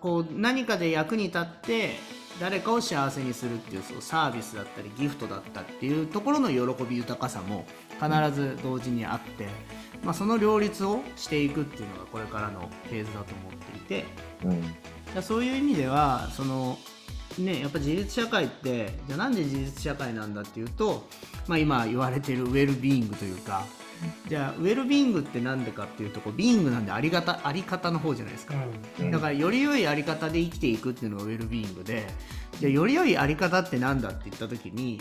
[0.00, 1.94] こう何かで役に立って
[2.40, 7.66] 誰かを幸せにするっていうそうサービスだったりギフトだったっていうところの喜び豊かさも
[8.00, 9.46] 必ず同時にあって、
[10.04, 14.04] まあ、その両立をしていくっていうのがこれからのフェーズだと思っていて。
[14.44, 15.22] うん。
[15.22, 16.78] そういう意味ではその
[17.38, 21.08] ねやっぱ自立社会ってじゃあなんで自立社会なんだっていうと、
[21.46, 23.64] まあ、今言われてるウェルビーイングというか
[24.28, 28.54] じゃあウェルビーイングって何でかっていうとこうビーイングなんでありがたあり方の方じゃないですか。
[28.98, 29.06] うん。
[29.06, 29.10] うん。
[29.10, 32.06] だからより良いあり方で生きていくっていうのがウェルビーイングで
[32.60, 35.00] じゃあより良いあり方って何だって言った時に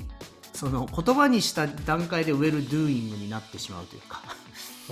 [0.53, 4.21] その言葉にした段階で well-doing になってしまうというか。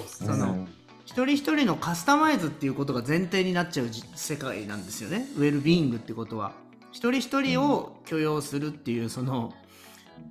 [0.07, 0.67] その
[1.05, 5.27] 一人一人のカスタマイズっていうことが前提になっちゃうじ世界なんですよね。
[5.37, 6.53] ウェルビーイングってことは。
[6.91, 9.53] 一人一人を許容するっていうその、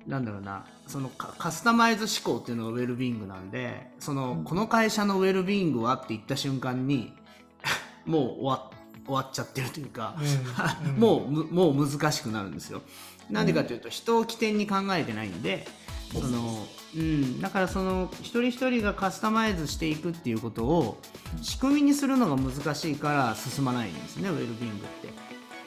[0.05, 7.13] なんだろうなそのカカスタマイズ思考っていうのがウェルビーイングなんでその、この会社のウェルビーイングはって言った瞬間に
[8.05, 8.71] もう終わ
[9.05, 10.89] 終わっちゃってるというか、うん。
[10.89, 10.99] うん。
[10.99, 12.81] もうむもう難しくなるんですよ。
[13.29, 15.67] なんでかというと、人を起点に考えてないんで
[16.13, 20.97] その、うん、だからその一人一人がカスタマイズしていくっていうことを
[21.41, 25.09] 仕組みにするのが難しいから進まないんですねウェルビーイングって。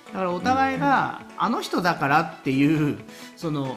[0.07, 2.99] だからお互いがあの人だからっていう
[3.37, 3.77] その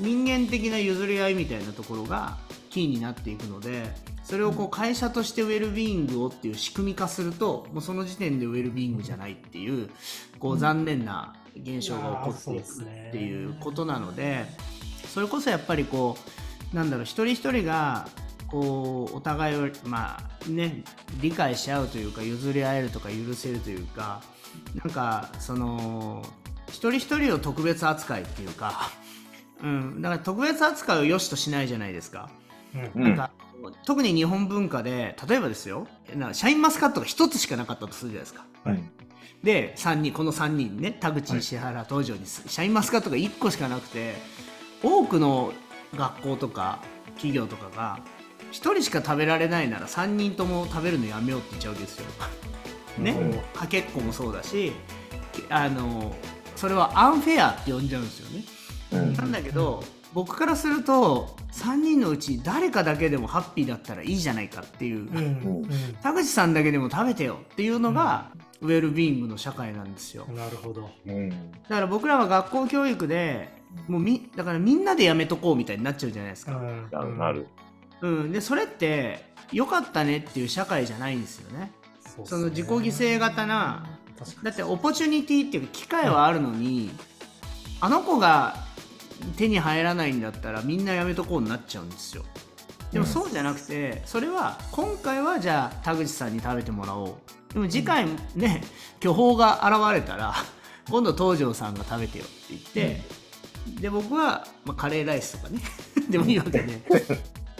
[0.00, 2.38] 人間的な譲り合いみたいなところが
[2.70, 3.84] キーになっていくので
[4.24, 9.90] それをこう会社としてウェルビーイングをっていう仕組み化するともうその時点でウェルビーイングじゃないっていう
[10.38, 14.46] こう残念な現象が起こっていくっていうことなので
[15.12, 16.16] それこそやっぱりこ
[16.72, 18.08] うなんだろう一人一人が
[18.46, 20.84] こうお互いをまあね
[21.20, 24.22] 理解し合うというか譲り合えるとか許せるというか
[24.76, 26.22] なんかその
[26.68, 28.90] 一人一人を特別扱いっていうか、
[29.62, 32.30] うん、だから特別扱いを良しとしないじゃないですか。
[32.74, 33.30] うんうんなんか
[33.84, 38.46] 特に日本文化で例えばですよなシャインマスカットが一つしかなかったとするじゃないですか。
[38.64, 38.82] はい
[39.42, 44.14] で3人この3人ね田口石原東條にシャインマスカットが1個しかなくて
[44.82, 45.52] 多くの
[45.94, 46.80] 学校とか
[47.14, 48.00] 企業とかが
[48.52, 52.06] 1人しか食べられないなら3人とも食べるのやめようって言っちゃうわけですよ。
[52.98, 54.72] ね、うんかけっこもそうだし
[55.32, 56.14] きあの
[56.56, 58.44] それはアンフェアって呼んじゃうんですよね。
[58.92, 59.14] うん。
[59.14, 65.20] なんだけど僕からすると3人のうち誰かだけでもハッピーだったらいいじゃないかっていう、うんう
[65.60, 65.68] ん。
[66.02, 70.26] 田口さんだけでも食べてよっていうのがウェルビーイングの社会なんですよ。
[70.34, 70.90] なるほど。
[71.06, 71.52] うん。
[71.52, 73.48] だから僕らは学校教育で
[73.86, 76.88] もうみだからみんなでやめとこうみたいになっちゃうじゃないですか、うん。
[76.90, 77.16] なる。
[77.16, 77.46] なる。
[78.02, 81.72] うん、でそれって良かったねっていう社会じゃないんですよね。
[82.00, 83.86] そうっすその自己犠牲型な
[84.42, 86.90] だってオポチュニティっていうか機会はあるのに
[87.80, 88.56] あの子が
[89.36, 92.24] 手に入らないんだったらみんなやめとこうになっちゃうんですよ。
[92.92, 97.14] でもそうじゃなくてそれは今回はじゃあ田口さんに食べてもらおう。
[97.52, 98.62] でも次回ね
[99.00, 100.34] 巨峰が現れたら
[100.90, 103.02] 今度東條さんが食べてよって言って、
[103.80, 105.60] で僕は、まあ、カレーライスとかね。
[106.10, 106.80] でもいいわけで、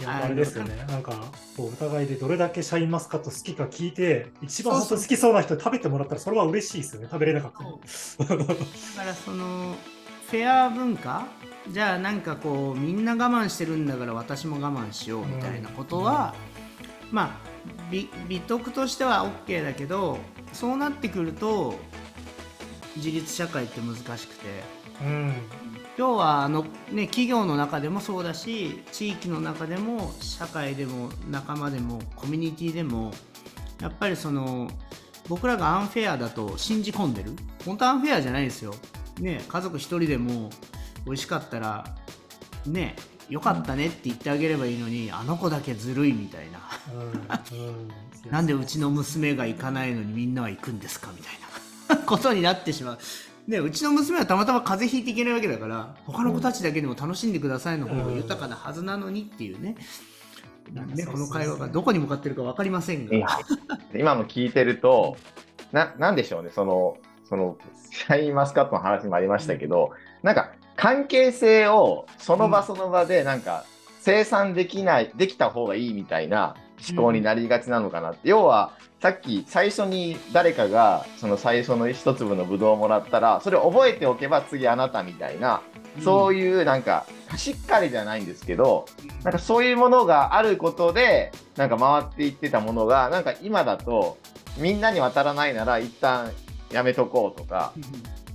[0.01, 0.83] いやあれですよね。
[0.89, 1.13] なんか、
[1.57, 7.07] お互いでどれだけシャインマスカット好きか聞いて、一番本当に好きそうな人に食べてもらったら、それは嬉しいですよね。
[7.09, 8.37] 食べれなかったら。
[8.37, 8.53] だか
[9.05, 9.75] らその
[10.31, 11.27] フェア文化？
[11.67, 16.33] じゃあなんかこうみんな我慢してるんだから私も我慢しようみたいなことは、
[17.11, 17.51] まあ
[17.91, 20.19] 美美徳としては OK だけど
[20.53, 21.75] そうなってくると
[22.95, 24.63] 自立社会って難しくて。
[25.01, 25.33] うん。
[25.97, 33.11] 今日はあの、ね、企業の中でもそうだし地域の中でも社会でも仲間でもコミュニティでも
[33.81, 34.71] やっぱりその
[35.27, 37.33] 僕らがアンフェアだと信じ込んでる。
[37.65, 38.73] 本当アンフェアじゃないですよ、
[39.19, 40.49] ね、家族一人でも
[41.05, 41.85] 美味しかったら
[42.65, 42.95] ね
[43.29, 46.59] よかったねって言ってあげればいいのにあの子だけずるいみたいな。
[46.93, 48.31] うんうん。
[48.31, 52.03] なんでうちの娘が行かないのにみんなは行くんですかみたいな。
[52.05, 52.99] ことになってしまう。
[53.47, 59.75] ね、うちの娘はたまたま風邪ひいていけないわけだから他の子たちだけでも楽しんでくださいの方が豊かなはずなのにっていうね,、
[60.95, 63.39] ねこの会話がどこに向かってるか分かりませんが、
[63.95, 65.17] 今の聞いてると、
[65.71, 66.97] な、なんでしょうね、その、
[67.31, 67.55] その、
[67.91, 69.91] シャインマスカットの話もありましたけど、
[70.21, 73.63] なんか、関係性をその場その場で、なんか、
[74.01, 76.55] 生産できない、できた方がいいみたいな
[76.89, 78.27] 思考になりがちなのかなって。
[78.27, 85.61] 要は、さっき最初に誰かが、その最初の一粒のブドウをもらったら、それを覚えておけば次あなたみたいな、
[86.03, 87.05] そういういうなんか、
[87.37, 88.85] しっかりじゃないんですけど、
[89.23, 94.17] なんかそういうものがあることで、なんか回っていってたものが、なんか今だと、
[94.57, 96.31] みんなに渡らないなら一旦
[96.71, 97.73] やめとこうとか、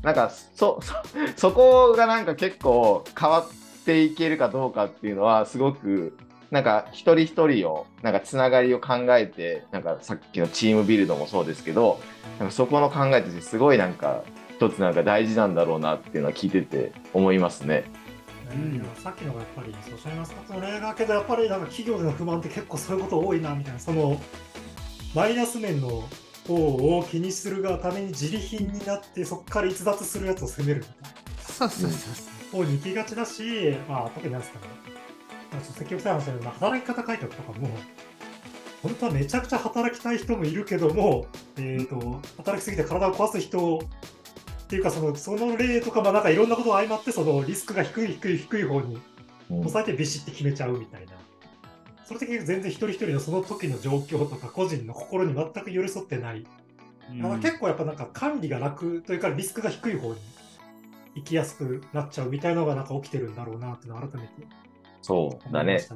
[0.03, 0.95] なんかそ、そ、
[1.37, 6.17] そこがなんか結構変わっていけるかどうかっていうのは、すごく、
[6.51, 12.01] なんか一人一人を、なんかつながりを考えて、なんかさっきのチームビルドもそうですけど、
[12.39, 14.23] なんかそこの考えとしてすごいなんか、
[14.57, 17.85] 一つなんか大事なんだろうなっていうのは聞いてて思いますね。
[18.53, 18.83] うん。
[19.03, 24.21] さっきのがやっぱり、そうシャインマスカットの例だけど、やっぱりなんか企業での不満って結構そういうこと多いなみたいな、その
[25.15, 26.05] マイナス面の
[26.47, 31.09] 方を気にするがために自利品になって、そこから逸脱するやつを責めるみたいな。
[31.41, 31.97] そうそうそ
[32.33, 34.67] う方に行きがちだし、まあ、特になんですかね、
[35.53, 37.69] まあ、ちょっと積極的な話だけど、まあ働き方改革とかも、
[38.83, 48.99] 本当はめちゃくちゃ働きたい人もいるけども、えー、と働きすぎて体を壊す人っていうかその、その例とか、まあ、なんかいろんなことが相まって、そのリスクが低い、低い、低い方に
[49.51, 51.13] うん抑えてビシッて決めちゃうみたいな。
[52.07, 56.47] それ的に全然一人一人のその時の状況とか個人の心に全く寄り添ってない
[57.11, 60.21] うん結構やっぱなんか管理が楽というかリスクが低い方に
[61.15, 64.33] 行きやすくなっちゃうみたいなのがなんか起きてるんだろうなっていうのを改めて
[65.07, 65.87] そうだね。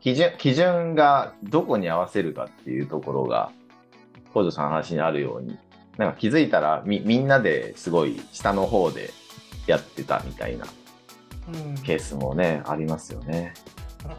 [0.00, 3.50] 基準、基準がどこに合わせるかっていうところが、
[4.30, 5.58] 北条さんの話にあるように、
[5.98, 9.10] なんか気づいたらみみんなですごい下の方で
[9.66, 10.66] やってたみたいな
[11.48, 13.54] うん、ケースもね、ありますよね。
[14.04, 14.16] だから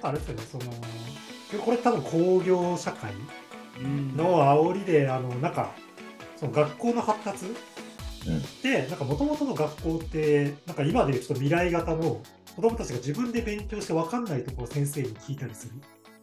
[0.00, 3.12] んかあれですよねそのこれ多分工業社会
[3.80, 5.72] うんの煽りであのなんか
[6.36, 12.20] その学校の発達うんでなんか元々の学校ってなんか今でいうちょっと未来型の
[12.56, 15.74] 子供たちが自分で勉強して分かんないところを先生に聞いたりする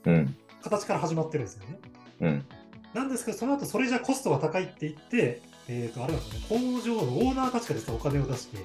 [0.06, 0.36] うん。
[0.62, 1.80] 形から始まってるんですよね。
[2.22, 2.46] うん。
[2.94, 8.58] なんですけど、その後それじゃコストが高いって言って、えっ、と、あれなんですよね、工場のオーナーたちが実はお金を出して、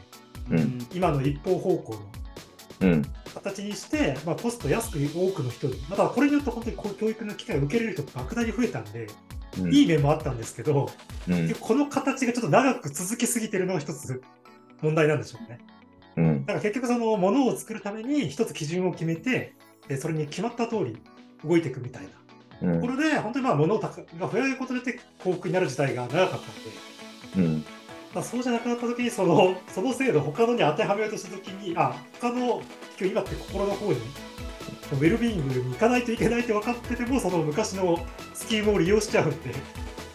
[0.50, 2.06] うん今の一方方向のうん。
[3.34, 9.08] 形にして、まあ、コスト安く多くの人に、またこれによって本当にこう教育の機会を受けれる人って莫大に増えたんで、
[9.58, 9.74] うん。
[9.74, 10.90] いい面もあったんですけど、
[11.28, 14.22] うんこの形がちょっと長く続きすぎてるのが一つ
[14.80, 15.58] 問題なんでしょうね。
[16.16, 16.40] うん。
[16.46, 19.54] だから結局そのものを作るために一つ基準を決めて、
[19.88, 20.98] でそれに決まった通り
[21.44, 22.08] 動いていくみたいな。
[22.08, 24.04] うんこれで本当にまあ物が増
[24.38, 26.40] えることで幸福になる時代が長かっ
[27.32, 27.64] たんで、
[28.20, 32.62] そうじゃなくなった時にそのその制度を他のに当てはめようとした時にあ他の
[32.98, 33.98] 今日今って心の方に
[34.92, 39.54] ウェルビーイングに行かないといけないって分かっててもその昔のスキームを利用しちゃうんで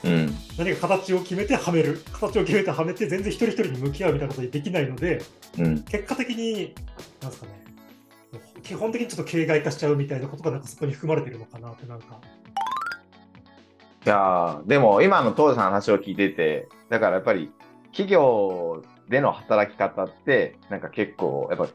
[0.04, 0.36] うん。
[0.58, 5.24] 何か形を決めてはめる形を決めてはめて全然一人一人に向き合うみたいなことにできないので
[5.58, 5.82] うん。
[5.84, 6.76] 結果的に
[7.22, 7.68] なんですかね
[8.62, 12.20] 基本的にちょっと形骸化しちゃうみたいなことがなんかそこに含まれてるのかなってなんか
[14.06, 17.52] いやーでも今の当時の話を聞いてて、だからやっぱり
[17.98, 21.68] 企業での働き方って、なんか結構、やっぱ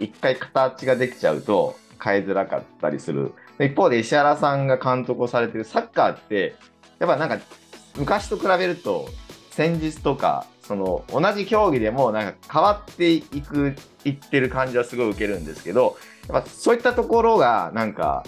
[0.00, 3.32] 一回形ができちゃうと変えづらかったりする。
[3.60, 6.56] 一方で石原さんが監督をされてるサッカーって、
[6.98, 7.38] やっぱなんか
[7.96, 9.08] 昔と比べると
[9.50, 15.96] 戦術とか、その同じ競技でもなんか変わっていく、いってる感じはすごい受けるんですけど、
[16.28, 18.24] やっぱそういったところがなんか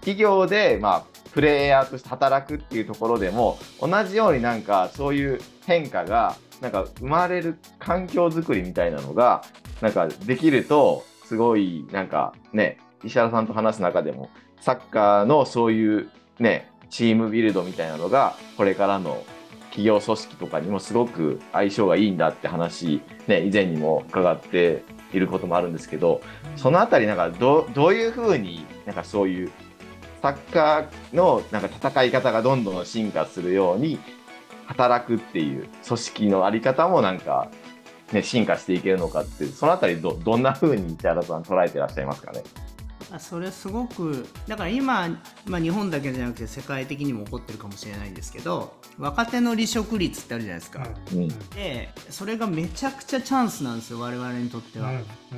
[0.00, 9.44] 企業で、まあ、プレイヤーとして働くっていうところでも同じようになんかそういう変化がなんか生まれる環境づくりみたいなのが
[9.80, 19.24] なんかできるとすごいなんかね石原さんと話す中でもサッカーのそういうねチームビルドみたいなのがこれからの
[19.70, 26.22] 企業組織とかにもすごく相性がいいんだって話、ね、以前にも伺っていることもあるんですけど
[26.56, 29.50] そのあたりなんかどどういうふうになんかそういう
[30.22, 33.98] サッカーのなんか戦い方がどんどん進化するように
[34.66, 37.50] 働くっていう組織のあり方もなんか、
[38.12, 42.42] ね、進化していけるのかっていうそのあたりどどんなふうに市原さん捉えてらっしゃいますかね？
[43.12, 45.08] あそれすごくだから今、
[45.44, 51.28] まあ、日本だけじゃなくて世界的にも起こってるかもしれないんですけど若手の離職率ってあるじゃないですか、うん。
[51.50, 54.90] でそれがめちゃくちゃチャンスなんですよ我々にとっては、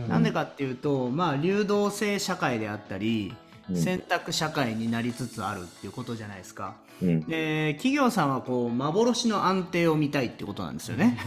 [0.08, 6.76] なんでかっていうと、まあ、流動性社会であったり、うん選択社会になりつつあるっていうことじゃないですか。
[7.02, 7.20] うん。
[7.22, 11.18] で企業さんはこう幻の安定を見たいってことなんですよね、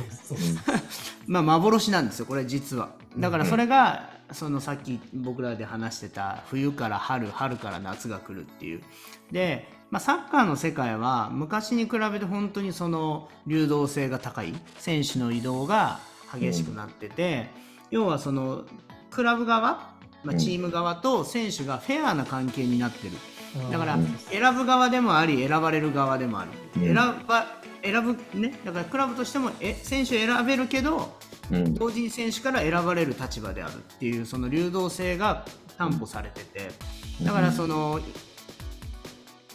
[1.28, 2.90] まあ幻なんですよこれ実は。
[3.18, 8.82] だからそれが、そのさっき僕らで話してた冬から春春から夏が来るっていう。
[9.32, 14.54] で、まあ、サッカーの世界は昔に比べて本当にその流動性が高い。
[14.78, 16.00] 選手の移動が
[16.34, 17.50] 激しくなってて、
[17.90, 18.64] 要はその
[19.10, 19.91] クラブ側、
[20.24, 23.14] まあ、チーム側と選手がフェアな関係になってる。
[23.70, 26.84] だからうん選ぶ側でもあり選ばれる側でもある、うん。
[26.84, 26.96] 選
[27.28, 27.48] ば
[27.84, 28.58] 選ぶね。
[28.64, 31.18] だからクラブとしてもえ選手選べるけど
[31.52, 31.74] うん。
[31.74, 35.46] 同時に選手から選ばれる立場であるっていうその流動性が
[35.78, 36.72] 担保されてて。
[37.24, 38.00] だからその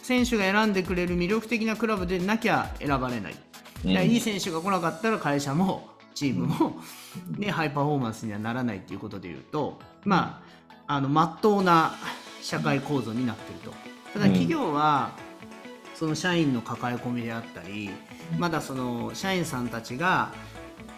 [0.03, 3.35] 選手が選んでくれる魅力的なクラブでなきゃ選ばれない、
[3.83, 3.91] うん。
[3.91, 6.77] いい選手が来なかったら会社もチームも、
[7.37, 10.46] ね、ハイパフォーマンスにはならないっていうことでいうとまあ
[10.87, 11.93] あの真っ当な
[12.41, 13.71] 社会構造になってると。
[14.13, 14.31] ただうん。
[14.31, 15.11] 企業は、
[15.97, 17.89] その社員の抱え込みであったり
[18.37, 20.31] まだその社員さんたちが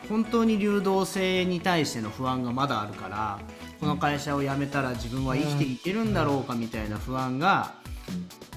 [0.10, 3.40] 本当に流動性に対しての不安がまだあるから
[3.80, 7.76] この会社を辞めたら自分は生きていけるんだろうかみたいな不安が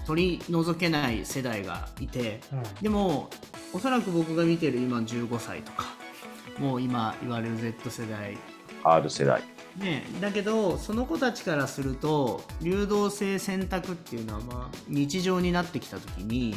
[0.05, 2.41] 取り除けない世代がいて
[2.81, 3.31] でも
[3.73, 5.85] おそらく僕が見てる今15歳とか
[6.59, 8.37] もう今言われる Z 世代
[8.83, 9.52] R 世代。
[9.77, 16.55] ね、だけどその子たちからすると流動性選択っていうのはまあ日常になってきた時に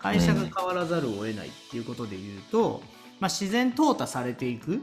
[0.00, 2.82] 会社が変わらざるを得ないっていうことで言うと、
[3.20, 4.82] まあ、自然淘汰されていく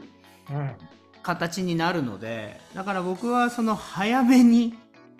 [1.22, 4.74] 形になるのでだから僕はその早めに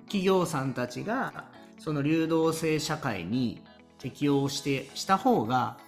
[0.04, 1.44] 企業さんたちが
[1.78, 3.62] その流動性社会に
[3.98, 5.78] 適応してした方が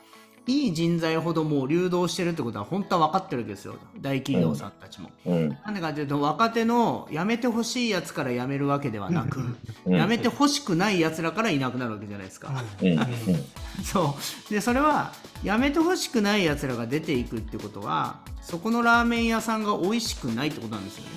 [0.47, 5.11] いい人材ほどもう流動してるってことは本当は分かってるわけですよ大企業さんたちも。
[5.27, 5.49] うん。
[5.49, 9.41] なんでかっていうと若手の辞めてほしいやつから辞めるわけではなく
[9.85, 12.53] うん辞めてほしくないやつらからいなくなるわけじゃないですか。
[13.83, 14.17] そ
[14.49, 21.11] うでそれは辞めてほしくないやつらが出ていくってことはそこのラーメン屋さんが美味しくないってことなんですよね。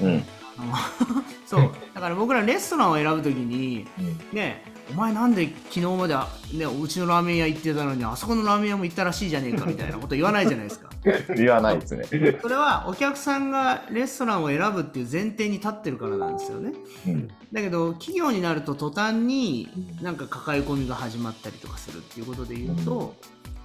[0.00, 0.24] うん。
[1.46, 3.86] そうだから僕らレストランを選ぶときに
[4.32, 6.14] ねお前なんで昨日まで、
[6.54, 10.88] ね、うちのラーメン屋行ってたのにあそこのラーメン屋も行ったらしいじゃねえかみたいなこと言わないじゃないですか。
[11.36, 12.04] 言わないですね。
[12.42, 16.72] それはお客さんがレストランを選ぶっていう前提に立ってるからなんですよね。
[17.06, 17.28] うん。
[17.52, 19.68] だけど企業になると途端に
[20.02, 23.14] なんか抱え込みが始まったりとかするっていうことで言うと、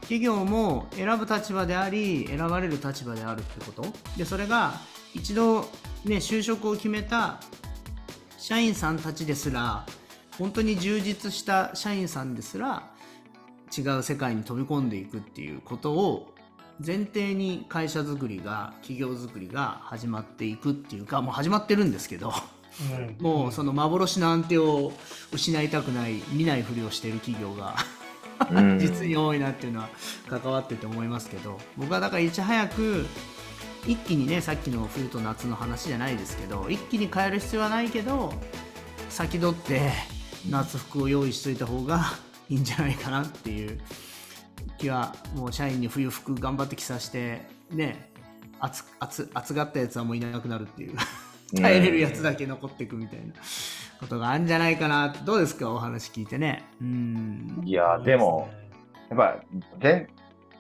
[0.04, 3.86] 企業も選ぶ立場であり選ばれる立場であるってこと
[4.18, 4.74] でそれが
[5.14, 5.62] 一度
[6.06, 7.40] ね就職を決めた
[8.38, 9.86] 社員さんたちですら
[10.38, 12.90] 本当に充実した社員さんですら
[13.76, 16.34] 違う世界に飛び込んでいくっていうことを
[16.86, 22.34] 前提に会社づくりが企業づくりが始まっていくっていうかもう始まってるんですけど
[23.20, 24.92] もうその幻の安定を
[25.32, 27.76] 失いたくない見ないふりをしている企業が
[28.52, 28.78] うん。
[28.82, 29.90] 実に多いなっていうのは
[30.28, 33.06] 関わってて思いますけど僕はだからいち早く
[33.86, 38.34] 一気にねさっきの冬と夏の話じゃないですけど一気に変える必要はないけど
[39.10, 39.92] 先取って
[40.50, 42.02] 夏服を用意しといた方が
[42.50, 43.80] いいんじゃないかなっていう
[44.78, 47.42] 気はもう社員に冬服頑張って着させて
[47.72, 48.10] ね
[48.60, 50.98] 暑暑暑がったやつはもういなくなるっていう。
[51.56, 53.34] 耐えれるやつだけ残っていくみたいな
[54.00, 56.64] ことがあるんじゃないかなどうですかお話聞いてね。
[56.82, 57.62] うん。
[57.64, 58.50] いや、でも、
[59.10, 59.40] やっぱ
[59.80, 60.08] 全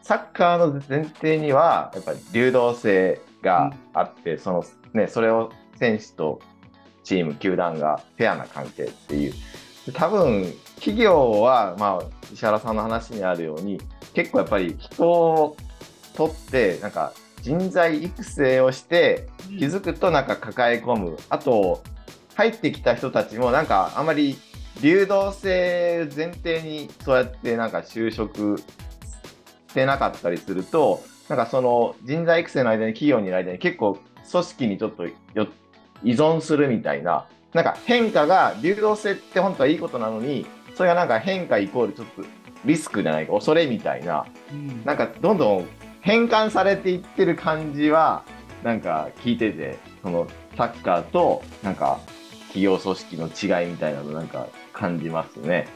[0.03, 6.41] サッカーの前提にはやっぱり流動性があって、そのねそれを選手と
[7.03, 9.37] チーム球団がフェアな関係っていうで
[9.91, 13.81] 多分企業はまあ石原さんの話にあるように
[14.13, 15.57] 結構やっぱり人を
[16.13, 19.27] 取ってなんか人材育成をして
[19.59, 21.17] 気づくとなんか抱え込む。
[21.29, 21.83] あと
[22.35, 24.37] 入ってきた人たちもなんかあまり
[24.81, 33.99] 流動性前提にそうやってなんか就職してなかったりするとなんかその人材育成の間に企業にいる間に結構
[34.31, 35.47] 組織にちょっとよ
[36.03, 40.45] 依存するみたいななんか変化が流動性って本当はいいことなのに
[40.75, 42.23] それがなんか変化イコールちょっと
[42.65, 44.25] リスクじゃないか恐れみたいな。
[44.51, 44.83] うん。
[44.85, 45.67] なんかどんどん
[46.01, 48.23] 変換されていってる感じは
[48.63, 50.27] なんか聞いててその
[50.57, 51.99] サッカーとなんか
[52.47, 55.67] 企業組織の違いみたいなのなんか感じますね。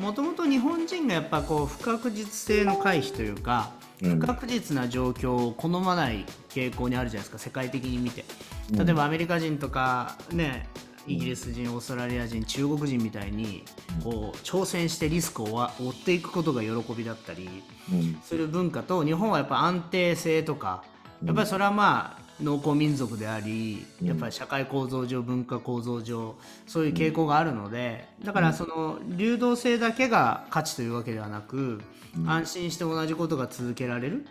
[0.00, 8.24] もともと日本人がやっぱこう不確実性の回避というかうん不確実な状況を好まない傾向にあるじゃないですか世界的に見て。
[8.72, 10.68] 例えばアメリカ人とかね
[11.06, 13.62] イギリス人オーストラリア人中国人みたいに
[14.02, 15.46] こう挑戦してリスクを
[15.78, 18.20] 追っていくことが喜びだったりうん。
[18.24, 20.82] する文化と日本はやっぱ安定性とか
[21.24, 24.08] やっぱりそれはまあ農耕民族でありうん。
[24.08, 31.80] やっぱり社会構造上文化構造上そういう傾向があるのでだからその流動性だけが価値というわけではなく
[32.16, 32.28] うん。
[32.28, 34.26] 安心して同じことが続けられる。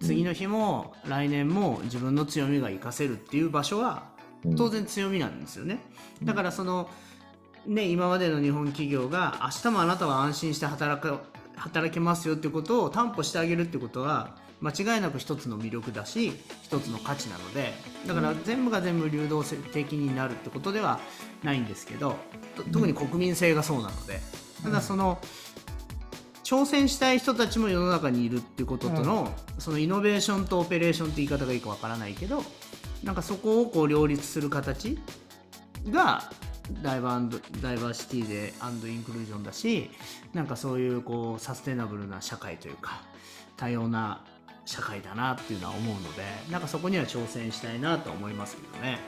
[0.00, 4.04] 次の日も来年も自分の強みが活かせるっていう場所は
[4.56, 5.80] 当然強みなんですよね。
[6.22, 6.90] だからその
[7.66, 11.18] ね今までの日本企業が明日もあなたは安心して働く
[11.56, 16.32] 働けますよっていうことを担保してあげるってことは間違いなく一つの魅力だし
[16.62, 17.72] 一つの価値なので
[18.06, 21.00] だから全部が全部流動的になるってことでは
[21.42, 22.16] ないんですけど
[22.56, 24.20] と特に国民性がそうなので
[24.62, 25.18] ただその
[26.42, 32.44] 挑戦したい人たちも世の中にいるっていうこととの、そのイノベーションとオペレーションって言い方がいいかわからないけど
[33.02, 34.96] なんかそこをこう両立する形
[35.90, 36.30] が
[36.82, 39.90] ダイバーダイバーシティでアンドインクルージョンだし
[40.34, 43.02] なんかそういうこうサステナブルな社会というか
[43.56, 44.24] 多様な
[44.66, 48.98] 社会だなっていうのは思うのでなんかそこには挑戦したいなと思いますけどね。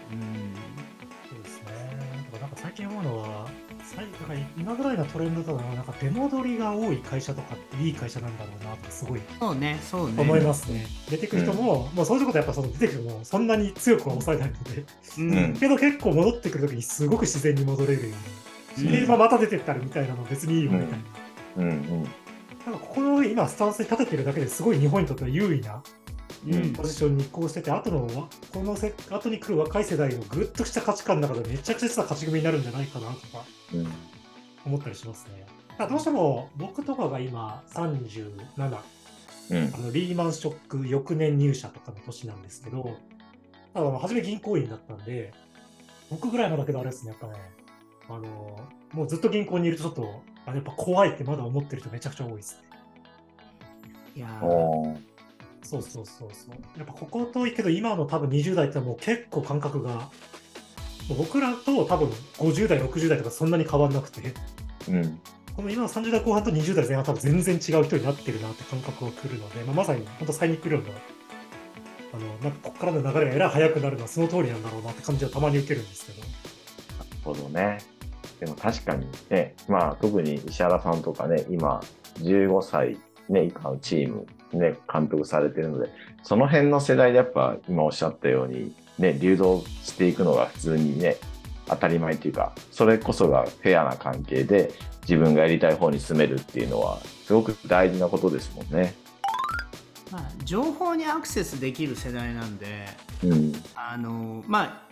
[1.29, 1.69] そうですね。
[2.41, 3.49] なんか最近思うのは、
[3.83, 10.23] 最なんか今ぐらいのトレンドだと、なんか出戻りが多い会社とかっていい会社なんだろうなってすごいそうねそうね。
[10.23, 10.87] 思いますね。
[11.11, 14.85] 出てくる人も、もうそういうことやっぱその出てくるのもそんなに強くは抑えないので、
[15.19, 18.17] うんけど結構戻ってくるときにすごく自然に戻れるよ
[18.77, 18.87] うに。
[18.87, 20.97] うんで、まあ、また出てったりみたいなの別にいいよみたいな。
[21.57, 22.09] うんうん
[22.69, 25.83] なんかここの今スタンスに立ててるだけですごい日本にとっては優位な
[26.47, 26.73] うん。
[26.73, 33.45] ポジションに移行してて、後のわこのせ後に来る若い世代のぐっとした価値観の中でめちゃくちゃ勝ち組になるんじゃないかなとか
[33.75, 33.89] うん。
[34.67, 35.47] 思ったりしますね。
[35.79, 38.29] ただどうしても僕とかが今37、
[39.51, 39.75] うん。
[39.75, 42.99] あのリーマンショック翌年入社とかの年なんですけど、
[43.73, 45.33] ただ初め銀行員だったんで、
[46.11, 47.35] 僕ぐらいのだけどあれですね、やっぱね、
[48.09, 48.61] あの
[48.93, 52.69] もうずっと銀行にいるとちょっと、あやっぱ怖いってまだ思ってる人めちゃくちゃ多いですね。
[54.17, 54.41] いや
[55.63, 56.79] そうそうそうそう。
[56.79, 60.11] やっぱここといいけど、今の多分20代ってもう結構感覚が、
[61.17, 64.33] 僕らと多分50代、60代とかそんなに変わんなくて、
[64.89, 65.21] うん
[65.59, 70.85] この今の30代後半と20代前半は多分全然違う人になってるなって感覚が来るので、まあ、まさに本当サイニック量の、
[72.15, 76.21] あの、なんかここからの流れがえらい速くなるのはその通りなんだろうなって感じはたまに受けるんですけど。
[76.21, 76.31] なる
[77.25, 77.79] ほどね。
[78.41, 81.81] でも確かにね、まあ特に石原さんとかね、今
[82.21, 85.91] 15歳、ね、以下のチーム、ね、監督されてるので、
[86.23, 91.17] その辺の世代でやっぱ今おっしゃったように、ね、流動していくのが普通にね、
[91.67, 94.73] 当たり前というか、それこそがフェアな関係で
[95.03, 98.95] 自分がやりたい方に進めるっていうのは、すごく大事なことですもんね。
[100.11, 102.87] まあ、情報にアクセスできる世代なんで
[103.25, 103.53] うん。
[103.75, 104.89] あのまあ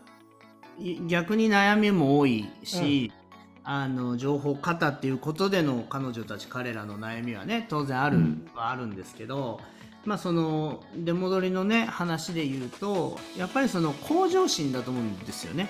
[0.79, 3.11] い逆に悩みも多いし、
[3.69, 9.61] あの情報過多っていうことでの彼女たち彼らの悩みはね当然ある、うんはあるんですけど、
[10.05, 15.69] まあ、その出戻りのね話で言うとやっぱりその向上心だと思うんですよね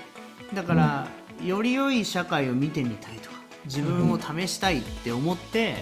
[0.54, 1.08] だから、
[1.44, 5.74] より良い社会を見てみたいとか自分を試したいって思って、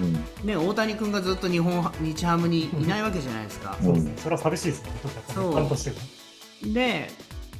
[0.00, 0.46] うん。
[0.46, 3.76] ね、大谷君がずっと日本日ハムにいないわけじゃないですか。
[3.80, 4.14] そうですね。
[4.16, 4.90] それは寂しいですね。
[5.34, 5.50] そ
[6.66, 6.72] う。
[6.72, 7.08] で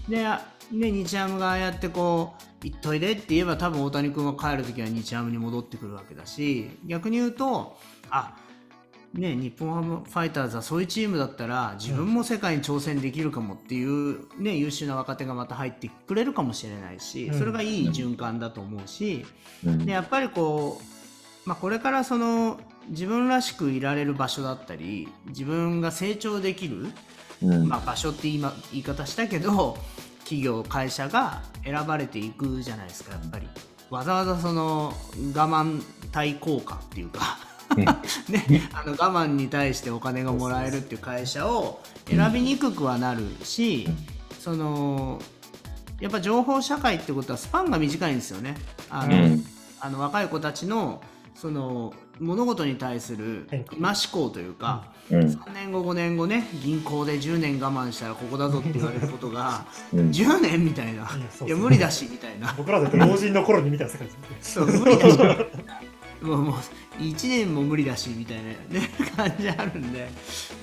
[0.09, 7.77] であね、日ハムがああやってこう行っといでって言えば多分大谷君は帰る時は日ハムに戻ってくるわけだし逆に言うと
[8.11, 8.37] あ
[9.15, 17.39] ね日本ハムファイターズはそういうチームだったら自分も世界に挑戦できるかもっていう、ね、優秀な若手がまた入ってくれるかもしれないし、うん。
[17.39, 19.25] それがいい循環だと思うし、
[19.65, 19.87] うん。
[19.87, 26.89] でやっぱりこうまあ、これからその自分らしくいられる場所だったり自分が成長できる、
[27.43, 27.69] うん。
[27.69, 29.79] まあ、場所って言い,、ま、言い方したけど
[30.29, 33.49] 企業会社が選ばれていくじゃないですかやっぱり。
[33.89, 34.93] わざわざその
[35.35, 37.39] 我慢対効果っていうか。
[38.29, 43.89] ね、あの我慢に対してお金がもらえるっていう会社を選びにくくはなるし、
[44.39, 45.20] その
[45.99, 48.57] やっぱ情報社会ってことはスパンが短いんですよね。
[48.91, 49.45] あの、うん。
[49.81, 51.01] あの若い子たちの
[51.35, 55.21] その物事に対する今思考というか、うん。
[55.21, 60.11] 3年後5年後ね銀行で10年我慢したらここだぞって言われることがうん。
[60.11, 62.55] 10年みたいな、そういや無理だしみたいな。
[62.57, 64.23] 僕らだと老人の頃に見た世界ですね。
[64.41, 65.19] そう無理だし。
[66.21, 66.55] もうもう
[67.01, 68.59] 1年も無理だしみたいな、ね、
[69.16, 70.09] 感じあるんで。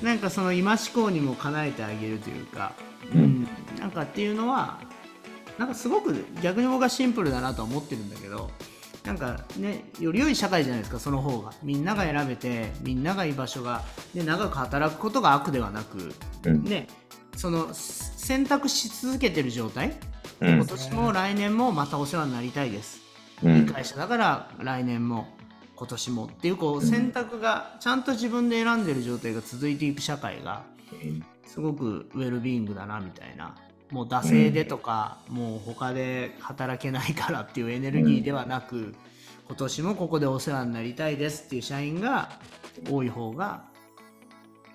[0.03, 2.73] なんかその今思考にも叶えてあげるというか、
[3.13, 3.21] うん。
[3.21, 3.47] うん。
[3.79, 4.79] なんかっていうのは
[5.57, 8.51] なんかすごく逆に僕はシンプルだなとは思ってるんだけど
[9.05, 11.53] なんかねより良い社会じゃないですかその方が。
[11.63, 13.83] みんなが選べてみんなが居場所が、
[14.13, 16.13] ね、長く働くことが悪ではなく、
[16.45, 16.63] うん。
[16.63, 16.87] ね
[17.35, 19.95] その選択し続けてる状態。
[20.41, 20.55] うん。
[20.55, 23.01] 今年も来年もまたお世話になりたいです。
[23.43, 25.27] いいうん会社だから来年も
[25.75, 26.81] 今年もっていうこううん。
[26.81, 30.63] 選択がちゃんと自分で選んでる状態が続いていく社会が
[31.45, 33.55] すごくウェルビーイングだなみたいな
[33.91, 38.95] もう惰性でとか、もう他で働けないからっていうエネルギーではなく、
[39.47, 42.39] 今年もここでお世話になりたいですっていう社員が
[42.89, 43.65] 多い方が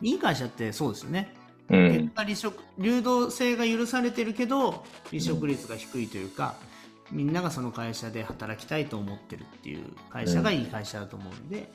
[0.01, 1.35] いい会社ってそうですよね。
[1.69, 6.55] うん結果離職流動性が許されてるけど離職率が低いというか、
[7.13, 11.73] みんながその会社で働きたいと思ってるっていう会社がいい会社だと思うんで、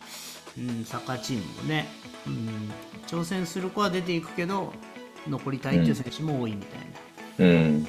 [0.58, 1.88] うんサッカーチームもね、
[2.28, 2.72] うん、
[3.08, 4.74] 挑戦する子は出ていくけど
[5.28, 6.80] 残りたいっていう選手も多いみたい
[7.40, 7.88] うん。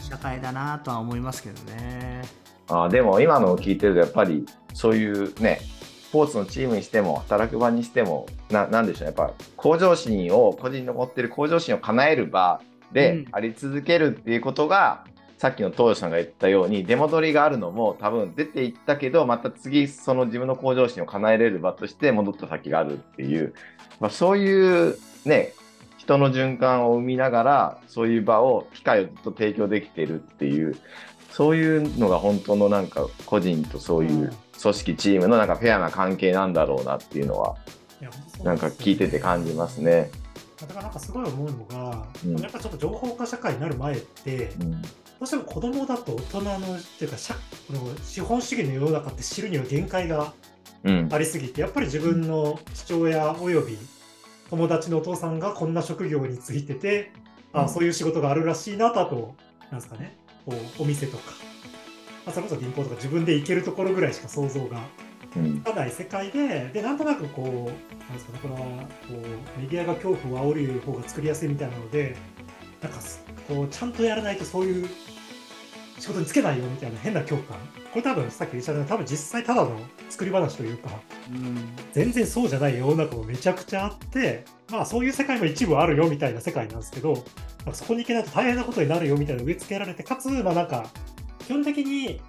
[0.00, 2.22] 社会だなとは思いますけどね。
[2.68, 2.88] あー。
[2.88, 5.60] でも今のを聞いてるとやっぱりそういうね
[6.08, 12.60] スポーツのチームにしても働く場にしてもななんでしょうやっぱ向上心を個人の持ってる向上心を叶える場
[12.92, 13.26] でうん。
[13.32, 15.04] あり続けるっていうことが、
[15.38, 23.54] さっきの東條さんが言ったように出戻りがあるのも多分出ていったけどまた次その自分の向上心を叶えれる場として戻った先があるっていう、
[24.00, 25.52] まあ、そういうね
[26.08, 30.74] 人の循環を生みながらそういう場を機会をずっと提供できてるっていう
[31.30, 37.56] そういうのが本当のなんか個人とそういう組織チームのなんかフェアな関係なんだろうなっていうのは
[38.42, 40.10] なんか聞いてて感じますね。
[40.58, 42.40] だからなんかすごい思うのが、うん。
[42.40, 44.82] やっぱちょっと情報化社会になる前って、うん。
[44.82, 44.88] ど
[45.20, 47.40] うしても子供だと大人のっていうか社こ
[47.70, 50.32] の資本主義の世の中って知るには限界が
[50.82, 51.08] うん。
[51.12, 53.78] ありすぎてやっぱり自分の父親および
[54.50, 57.12] 友達のお父さんがこんな職業についてて、
[57.52, 57.68] あうん。
[57.68, 59.34] そういう仕事があるらしいなとあと
[59.70, 60.16] なんですかね。
[60.46, 61.24] こうお店とか、
[62.24, 64.80] まあ、それこそ銀行とか自分で行けるところぐらいしか想像が
[65.36, 65.60] うん。
[65.60, 67.46] つかない世界ででなんとなくこう
[68.04, 68.64] なんですかねこのこ
[69.10, 72.16] うメディアが恐怖を煽る方が作りやすいみたいなので
[72.80, 74.88] なんかすこうちゃんとやらないとそういう
[75.98, 77.68] 仕事に就けないよみたいな変な恐怖感。
[77.92, 79.78] これ多分さっき言ったように多分実際ただの
[80.08, 80.90] 作り話というか
[81.30, 81.56] うん。
[81.92, 90.88] 全然そうじゃない世の中もめちゃくちゃあってまあそういう世界も一部あるよみたいな世界なんですけどなんかそこに行けないと大変なことになるよみたいな植え付けられてかつまあなんか
[91.46, 92.20] 基本的に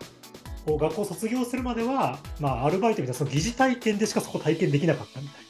[0.65, 5.49] こう学校を卒業するまでは、まあ、アルバイトみたいなその疑似体験でしかそこ体験できなかったみたいな。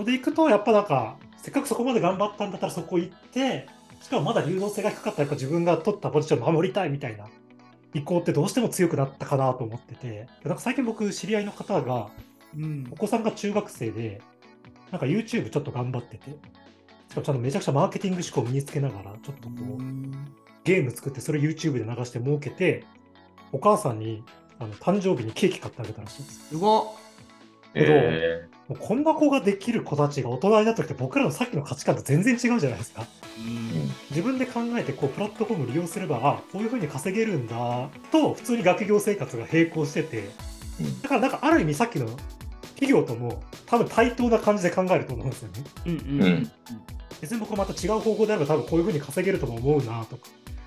[0.00, 3.66] ので行くとやっぱなんかせっかくそこまで頑張ったんだったらそこ行って
[4.00, 7.26] しかもまだ流動性が低かったらやっぱ自分が取ったポジションを守りたいみたいな
[7.94, 10.28] 意向ってどうしても強くなったかなと思ってて。
[10.44, 12.08] なんか最近僕知り合いの方が
[12.56, 12.88] うん。
[12.90, 14.20] お子さんが中学生で
[14.90, 19.82] なんか YouTube ちょっと頑張っててしかもちゃんとめちゃくちゃマーケティング思考を身につけながらちょっとこう、
[20.64, 22.84] ゲーム作ってそれ YouTube で流して儲けて
[23.52, 24.22] お母さんに
[24.58, 26.54] あの誕生日にケーキ買ってあげたらしいんです。
[26.54, 26.84] よすごっ。
[27.74, 33.06] えもうこんな子ができる子たちが大人になった時って僕らのさっきの価値観と全然違うじゃないですか。
[33.38, 33.90] うん。
[34.10, 40.30] 自分で考えてこうプラットフォームを利用すればあこういうふうに稼げるんだと普通に学業生活が並行してて。
[40.80, 41.00] うん。
[41.02, 42.06] だからなんかある意味さっきの
[42.74, 45.64] 企業とも多分対等な感じで考えると思うんですよね。
[45.86, 46.32] うんううん。
[46.42, 46.52] ん
[47.20, 50.22] 別に僕また違う方向であれば多分こういうふうに稼げるとも思うなとか。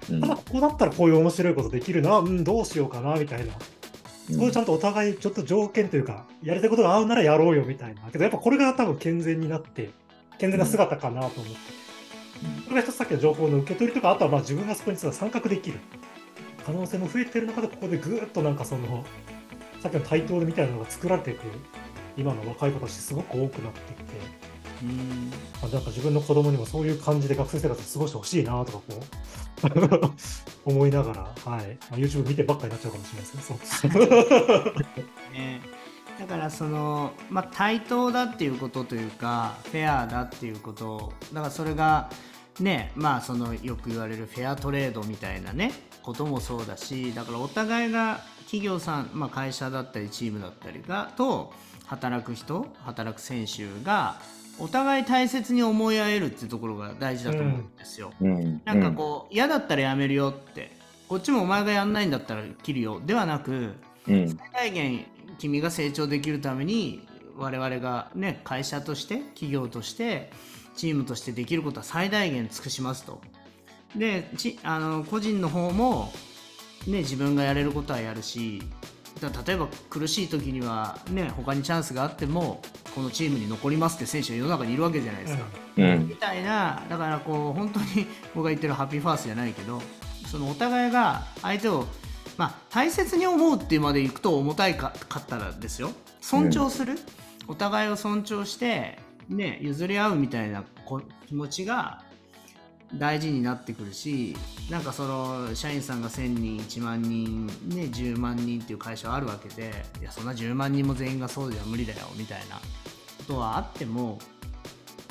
[0.09, 0.21] うん。
[0.21, 3.53] ただここだったらこういう面白いことできるなうんどうしようかなみたいな。
[3.53, 3.59] そ
[4.37, 8.01] こでちゃんとお互いちょっと条件というか、やりたいことが合うならやろうよみたいな。
[8.11, 9.89] けどやっぱこれが多分健全になって、
[10.37, 11.59] 健全な姿かなと思って
[12.69, 12.75] こ。
[12.75, 15.79] れが一つさっきの情報の受け取りとか、あとはまあ自分がそこに参画できる
[16.65, 19.03] 可能性も増えてる中で、ここでぐーっとなんかその、
[19.81, 21.41] さっきの対等みたいなのが作られていく
[22.19, 24.13] 今の若い子たちすごく多くなってきて、
[24.83, 25.29] うん。
[25.61, 28.83] まあ、なんか自分の子供にもそういう感じで学生生活を過ごしてほしいなとかこ
[30.65, 31.27] う 思いながら、は
[31.61, 31.77] い。
[31.89, 35.33] まあ、YouTube 見てばっかりになっちゃうかもしれないですけど、そう。
[35.33, 35.61] ね、
[36.19, 42.09] だからその、まあ、対等だっていうことというかフェアだっていうことだからそれが
[42.59, 45.71] ねまあそのよく言われるフェアトレードみたいなね
[46.03, 51.53] こともそうだしだからお互いが企業さん、まあ、会社だったりチームだったりがと
[51.89, 54.17] 働く人働く選手が
[54.59, 58.13] お互い大切に思い合えるっていうところが大事だと思うんですよ。
[58.21, 58.61] うん。
[58.63, 60.71] なんかこう、嫌だったらやめるよって
[61.07, 63.73] こっちもお前がやんないんだったら切るよではなく
[64.07, 64.29] うん、うん。
[64.29, 65.05] 最大限
[65.39, 70.31] 君が成長できるために我々がね会社として企業として
[70.75, 73.21] チームとしてできることは最大限尽くしますと。
[73.95, 76.13] でちあの個人の方も
[76.85, 78.61] ね自分がやれることはやるし
[79.21, 82.61] だ例えば苦しい時にはね他にチャンスがあっても
[82.95, 85.43] このチームに残りますって選手が世の中にいるわけじゃないですか、
[85.77, 86.07] うん。
[86.07, 89.81] みたいなだからこう本当に僕が言ってるハッピーファーストじゃないけど
[90.27, 91.85] そのお互いが相手を、
[92.37, 95.91] まあ、大切に思うっていうまでいくと重たいかかったらですよ。
[96.21, 96.99] 尊重する、
[97.47, 98.99] お互いを尊重して、
[99.29, 102.03] ね、譲り合うみたいなこ気持ちが
[102.95, 104.35] 大事になってくるし
[104.69, 109.71] なんかその社員さんが1000人1万人、ね、10万人っていう会社はあるわけで
[110.01, 112.61] いやそんな10万人も全員がそうじゃ無理だよみたいなこ
[113.27, 114.19] とはあっても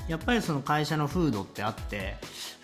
[0.09, 2.17] やっぱりその会社の風土ってあって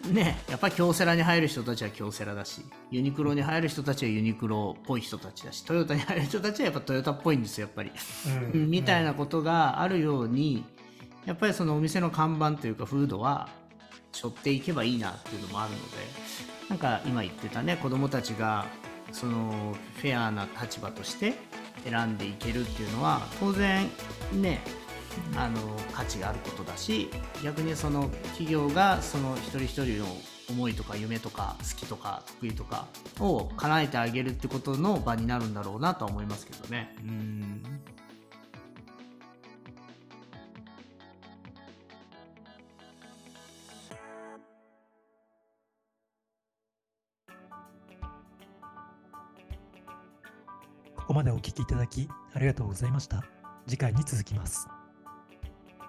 [0.08, 7.92] ねやっぱり京セラに入る人たちは京セラだしユニクロに入る人たちはユニクロっぽい人たちだしトヨタに入る人たちはやっぱトヨタっぽいんですよやっぱり、
[8.52, 8.70] うん。
[8.70, 10.64] みたいなことがあるように
[11.26, 13.48] やっぱりそのお店の看板というか風土は
[14.14, 15.82] 背負っていけばいいなっていうのもあるので
[16.70, 18.66] なんか今言ってたね子供たちが
[19.12, 21.34] そのフェアな立場として
[21.84, 23.90] 選んでいけるっていうのは当然
[24.32, 24.62] ね
[25.36, 25.58] あの
[25.92, 27.10] 価値があることだし
[27.42, 30.06] 逆にその企業がその一人一人の
[30.50, 32.86] 思いとか夢とか好きとか得意とか
[33.20, 36.94] を叶えてあげるってことの場になるんだろうなとは思いますけどね。
[37.02, 37.62] うん
[51.04, 53.22] ここまでお聴きいただきありがとうございました。
[53.66, 54.66] 次回に続きます。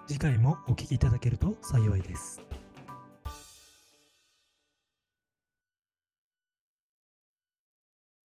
[0.06, 2.42] 次回もお聴きいただけると幸いです。